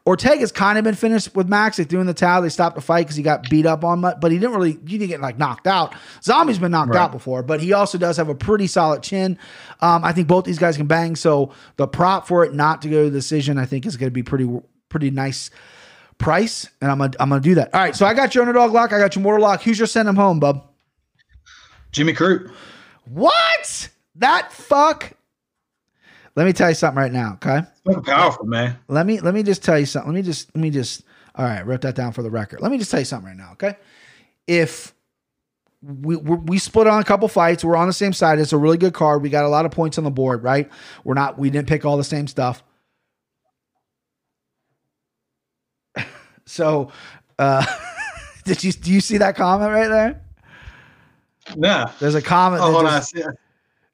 [0.08, 1.78] Ortega's kind of been finished with Max.
[1.78, 2.40] They threw in the towel.
[2.40, 4.78] They stopped the fight because he got beat up on, but he didn't really.
[4.86, 5.96] He didn't get like knocked out.
[6.22, 7.00] Zombie's been knocked Right.
[7.00, 9.36] out before, but he also does have a pretty solid chin.
[9.80, 11.16] Um, I think both these guys can bang.
[11.16, 14.06] So the prop for it not to go to the decision, I think, is going
[14.06, 14.48] to be pretty
[14.90, 15.50] pretty nice
[16.18, 17.74] price, and I'm gonna I'm gonna do that.
[17.74, 18.92] All right, so I got your underdog lock.
[18.92, 19.62] I got your mortal lock.
[19.62, 20.68] Who's your send him home, bub?
[21.90, 22.48] Jimmy Crute.
[23.06, 23.88] What?
[24.18, 25.12] That fuck?
[26.34, 27.62] Let me tell you something right now, okay?
[27.84, 28.78] Fucking powerful, man.
[28.88, 30.12] Let me let me just tell you something.
[30.12, 31.02] Let me just let me just
[31.34, 32.60] all right, wrote that down for the record.
[32.60, 33.76] Let me just tell you something right now, okay?
[34.46, 34.94] If
[35.82, 37.64] we we we split on a couple fights.
[37.64, 38.38] We're on the same side.
[38.38, 39.22] It's a really good card.
[39.22, 40.70] We got a lot of points on the board, right?
[41.04, 41.38] We're not.
[41.38, 42.62] We didn't pick all the same stuff.
[46.46, 46.90] so,
[47.38, 47.64] uh,
[48.44, 50.22] did you do you see that comment right there?
[51.56, 51.92] Nah.
[52.00, 52.62] There's a comment.
[52.62, 53.02] Oh, hold on.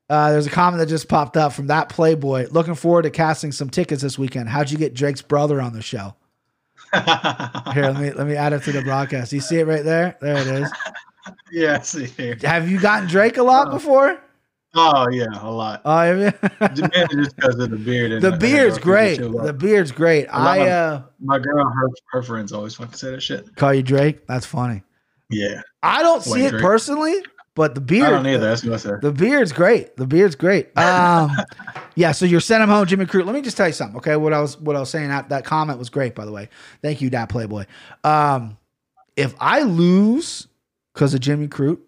[0.09, 2.49] Uh, there's a comment that just popped up from that Playboy.
[2.51, 4.49] Looking forward to casting some tickets this weekend.
[4.49, 6.15] How'd you get Drake's brother on the show?
[6.93, 9.33] Here, let me let me add it to the broadcast.
[9.33, 10.19] You see it right there?
[10.21, 10.71] There it is.
[11.53, 12.37] yeah, I see here.
[12.43, 14.21] Have you gotten Drake a lot before?
[14.75, 15.83] Oh yeah, a lot.
[15.85, 16.15] Oh?
[16.61, 18.21] Mainly just because of the beard.
[18.21, 19.17] The beard's great.
[19.17, 20.27] The beard's great.
[20.27, 23.55] I uh, My girl, her her friends always fucking say that shit.
[23.57, 24.27] call you Drake.
[24.27, 24.83] That's funny.
[25.31, 26.63] Yeah, I don't see it Drake?
[26.63, 27.23] personally,
[27.55, 28.07] but the beard.
[28.07, 28.49] I don't either.
[28.49, 29.03] That's what I said.
[29.03, 29.97] The beard's great.
[29.97, 30.71] The beard's great.
[30.77, 31.31] Um,
[31.95, 32.13] yeah.
[32.13, 33.27] So you're sent him home, Jimmy Crute.
[33.27, 33.99] Let me just tell you something.
[33.99, 36.15] Okay, what I was what I was saying that that comment was great.
[36.15, 36.49] By the way,
[36.81, 37.67] thank you, that Playboy.
[38.05, 38.57] Um,
[39.17, 40.49] if I lose
[40.95, 41.81] because of Jimmy Crute,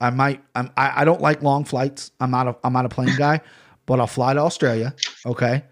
[0.00, 0.42] I might.
[0.54, 2.12] I'm, I I don't like long flights.
[2.20, 3.40] I'm not a I'm not a plane guy,
[3.86, 4.94] but I'll fly to Australia.
[5.26, 5.64] Okay.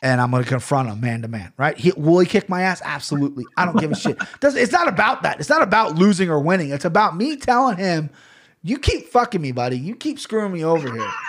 [0.00, 1.76] And I'm going to confront him man to man, right?
[1.76, 2.80] He, will he kick my ass?
[2.84, 3.44] Absolutely.
[3.56, 4.16] I don't give a shit.
[4.42, 5.40] It's not about that.
[5.40, 6.70] It's not about losing or winning.
[6.70, 8.10] It's about me telling him,
[8.62, 9.76] "You keep fucking me, buddy.
[9.76, 11.10] You keep screwing me over here."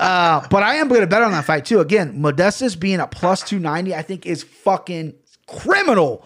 [0.00, 1.78] Uh, but I am going to bet on that fight too.
[1.78, 5.14] Again, Modestas being a plus 290, I think is fucking
[5.46, 6.24] criminal.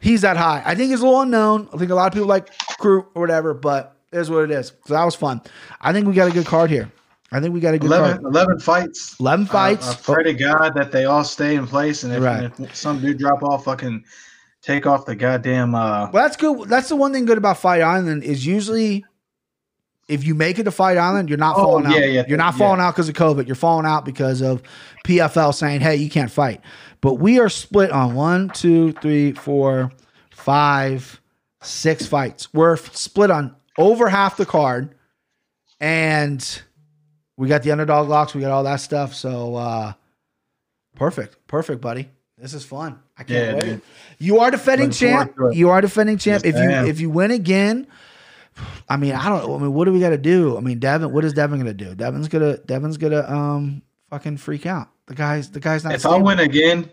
[0.00, 0.62] He's that high.
[0.64, 1.68] I think he's a little unknown.
[1.72, 2.48] I think a lot of people like
[2.78, 4.72] crew or whatever, but it is what it is.
[4.86, 5.42] So that was fun.
[5.80, 6.90] I think we got a good card here.
[7.30, 9.16] I think we got a good 11, 11 fights.
[9.20, 9.86] 11 fights.
[9.86, 12.50] I, I pray to God that they all stay in place, and if, Right.
[12.58, 14.02] if some do drop off, fucking
[14.62, 15.74] take off the goddamn.
[15.74, 16.68] Uh, Well, that's good.
[16.68, 19.04] That's the one thing good about Fight Island is usually
[20.08, 21.92] if you make it to Fight Island, you're not Oh, falling out.
[21.98, 22.58] yeah, yeah, you're not yeah.
[22.58, 23.46] falling out because of COVID.
[23.46, 24.62] You're falling out because of
[25.04, 26.62] PFL saying, "Hey, you can't fight."
[27.02, 29.92] But we are split on one, two, three, four,
[30.30, 31.20] five,
[31.62, 32.52] six fights.
[32.54, 34.94] We're split on over half the card,
[35.78, 36.62] and
[37.38, 38.34] we got the underdog locks.
[38.34, 39.14] We got all that stuff.
[39.14, 39.92] So uh
[40.96, 42.10] perfect, perfect, buddy.
[42.36, 43.00] This is fun.
[43.16, 43.62] I can't Yeah, wait.
[43.62, 43.82] dude.
[44.18, 45.32] You are defending Looking champ.
[45.52, 46.44] You are defending champ.
[46.44, 47.86] Yes, if you if you win again,
[48.88, 49.54] I mean, I don't.
[49.56, 50.56] I mean, what do we got to do?
[50.56, 51.12] I mean, Devin.
[51.12, 51.94] What is Devin gonna do?
[51.94, 54.88] Devin's gonna Devin's gonna um fucking freak out.
[55.06, 55.94] The guy's the guy's not.
[55.94, 56.90] if I win again,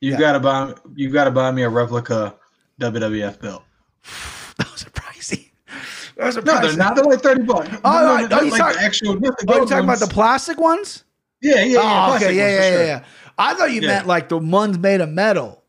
[0.00, 0.18] you Yeah.
[0.18, 2.34] gotta buy you've gotta buy me a replica
[2.80, 3.62] WWF belt.
[6.16, 6.44] those are pricey.
[6.44, 6.96] Those are No, they're not.
[6.96, 7.68] They're like thirty bucks.
[7.84, 9.14] Oh, No, no, oh, no, no, you like talk- actual.
[9.14, 11.04] the Oh, you're gold talking about the plastic ones?
[11.40, 12.06] Yeah, yeah, yeah.
[12.10, 12.86] oh, okay, yeah, yeah, sure.
[12.86, 13.04] yeah.
[13.36, 13.88] I thought you Yeah.
[13.88, 15.62] meant like the ones made of metal.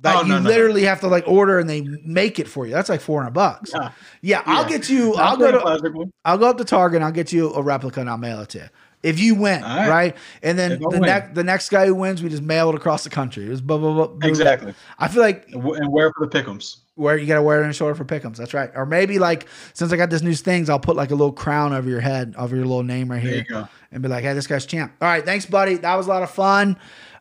[0.00, 2.72] That Oh, you literally have to like order and they make it for you.
[2.72, 3.70] That's like four hundred bucks.
[3.72, 3.90] Yeah.
[4.20, 5.14] Yeah, I'll get you.
[5.14, 6.10] I'll go to.
[6.24, 8.48] I'll go up to Target and I'll get you a replica and I'll mail it
[8.50, 8.64] to you.
[9.04, 9.88] If you win, right.
[9.88, 10.16] right?
[10.44, 13.10] And then the next the next guy who wins, we just mail it across the
[13.10, 13.46] country.
[13.46, 14.28] It was blah, blah, blah, blah.
[14.28, 14.74] Exactly.
[14.98, 16.78] I feel like And w- and wear for the pickums.
[17.02, 18.36] Where you gotta wear it on your shoulder for pickums.
[18.36, 18.70] That's right.
[18.74, 21.72] Or maybe like since I got this new things, I'll put like a little crown
[21.72, 23.68] over your head, over your little name right There here, you go.
[23.90, 25.76] and be like, "Hey, this guy's champ." All right, thanks, buddy.
[25.76, 26.78] That was a lot of fun.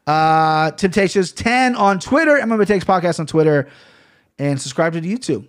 [0.07, 3.67] Uh, Temptations ten on Twitter, MMA Takes Podcast on Twitter,
[4.39, 5.47] and subscribe to the YouTube.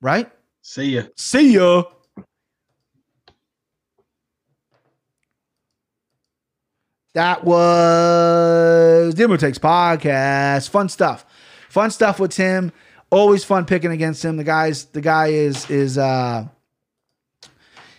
[0.00, 0.30] Right.
[0.62, 1.02] See ya.
[1.16, 1.84] See ya.
[7.14, 10.68] That was Demo Takes Podcast.
[10.68, 11.24] Fun stuff.
[11.70, 12.72] Fun stuff with Tim.
[13.16, 14.36] Always fun picking against him.
[14.36, 16.46] The guy's the guy is is uh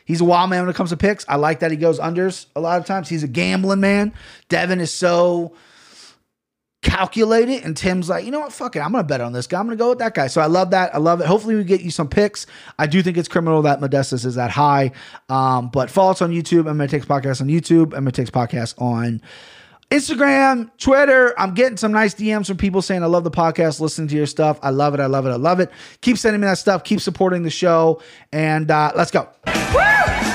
[0.05, 1.26] he's a wild man when it comes to picks.
[1.28, 3.09] I like that he goes unders a lot of times.
[3.09, 4.13] He's a gambling man.
[4.49, 5.55] Devin is so
[6.82, 7.63] calculate it.
[7.63, 8.53] And Tim's like, you know what?
[8.53, 8.80] Fuck it.
[8.80, 9.59] I'm going to bet on this guy.
[9.59, 10.28] I'm going to go with that guy.
[10.28, 10.93] So I love that.
[10.93, 11.28] I love it.
[11.28, 12.45] Hopefully we get you some picks.
[12.78, 14.91] I do think it's criminal that Modestas is that high.
[15.30, 16.63] Um, but follow us on YouTube.
[16.63, 17.88] MMA Takes Podcast on YouTube.
[17.88, 19.22] MMA Takes Podcast on
[19.90, 21.34] Instagram, Twitter.
[21.40, 24.26] I'm getting some nice DMs from people saying, I love the podcast, listening to your
[24.26, 24.60] stuff.
[24.62, 25.00] I love it.
[25.00, 25.30] I love it.
[25.30, 25.72] I love it.
[26.02, 26.84] Keep sending me that stuff.
[26.84, 28.02] Keep supporting the show.
[28.32, 29.30] And uh, let's go.
[29.46, 30.34] Hey,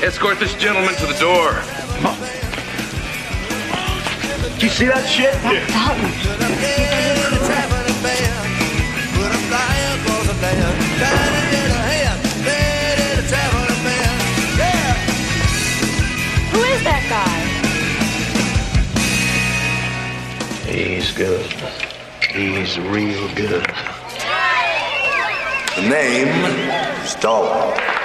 [0.00, 1.52] Escort this gentleman to the door.
[4.58, 5.34] Do you see that shit?
[5.44, 6.87] Yeah.
[20.78, 21.44] He's good.
[22.30, 23.66] He's real good.
[25.74, 26.28] The name,
[27.02, 27.97] is Stallone.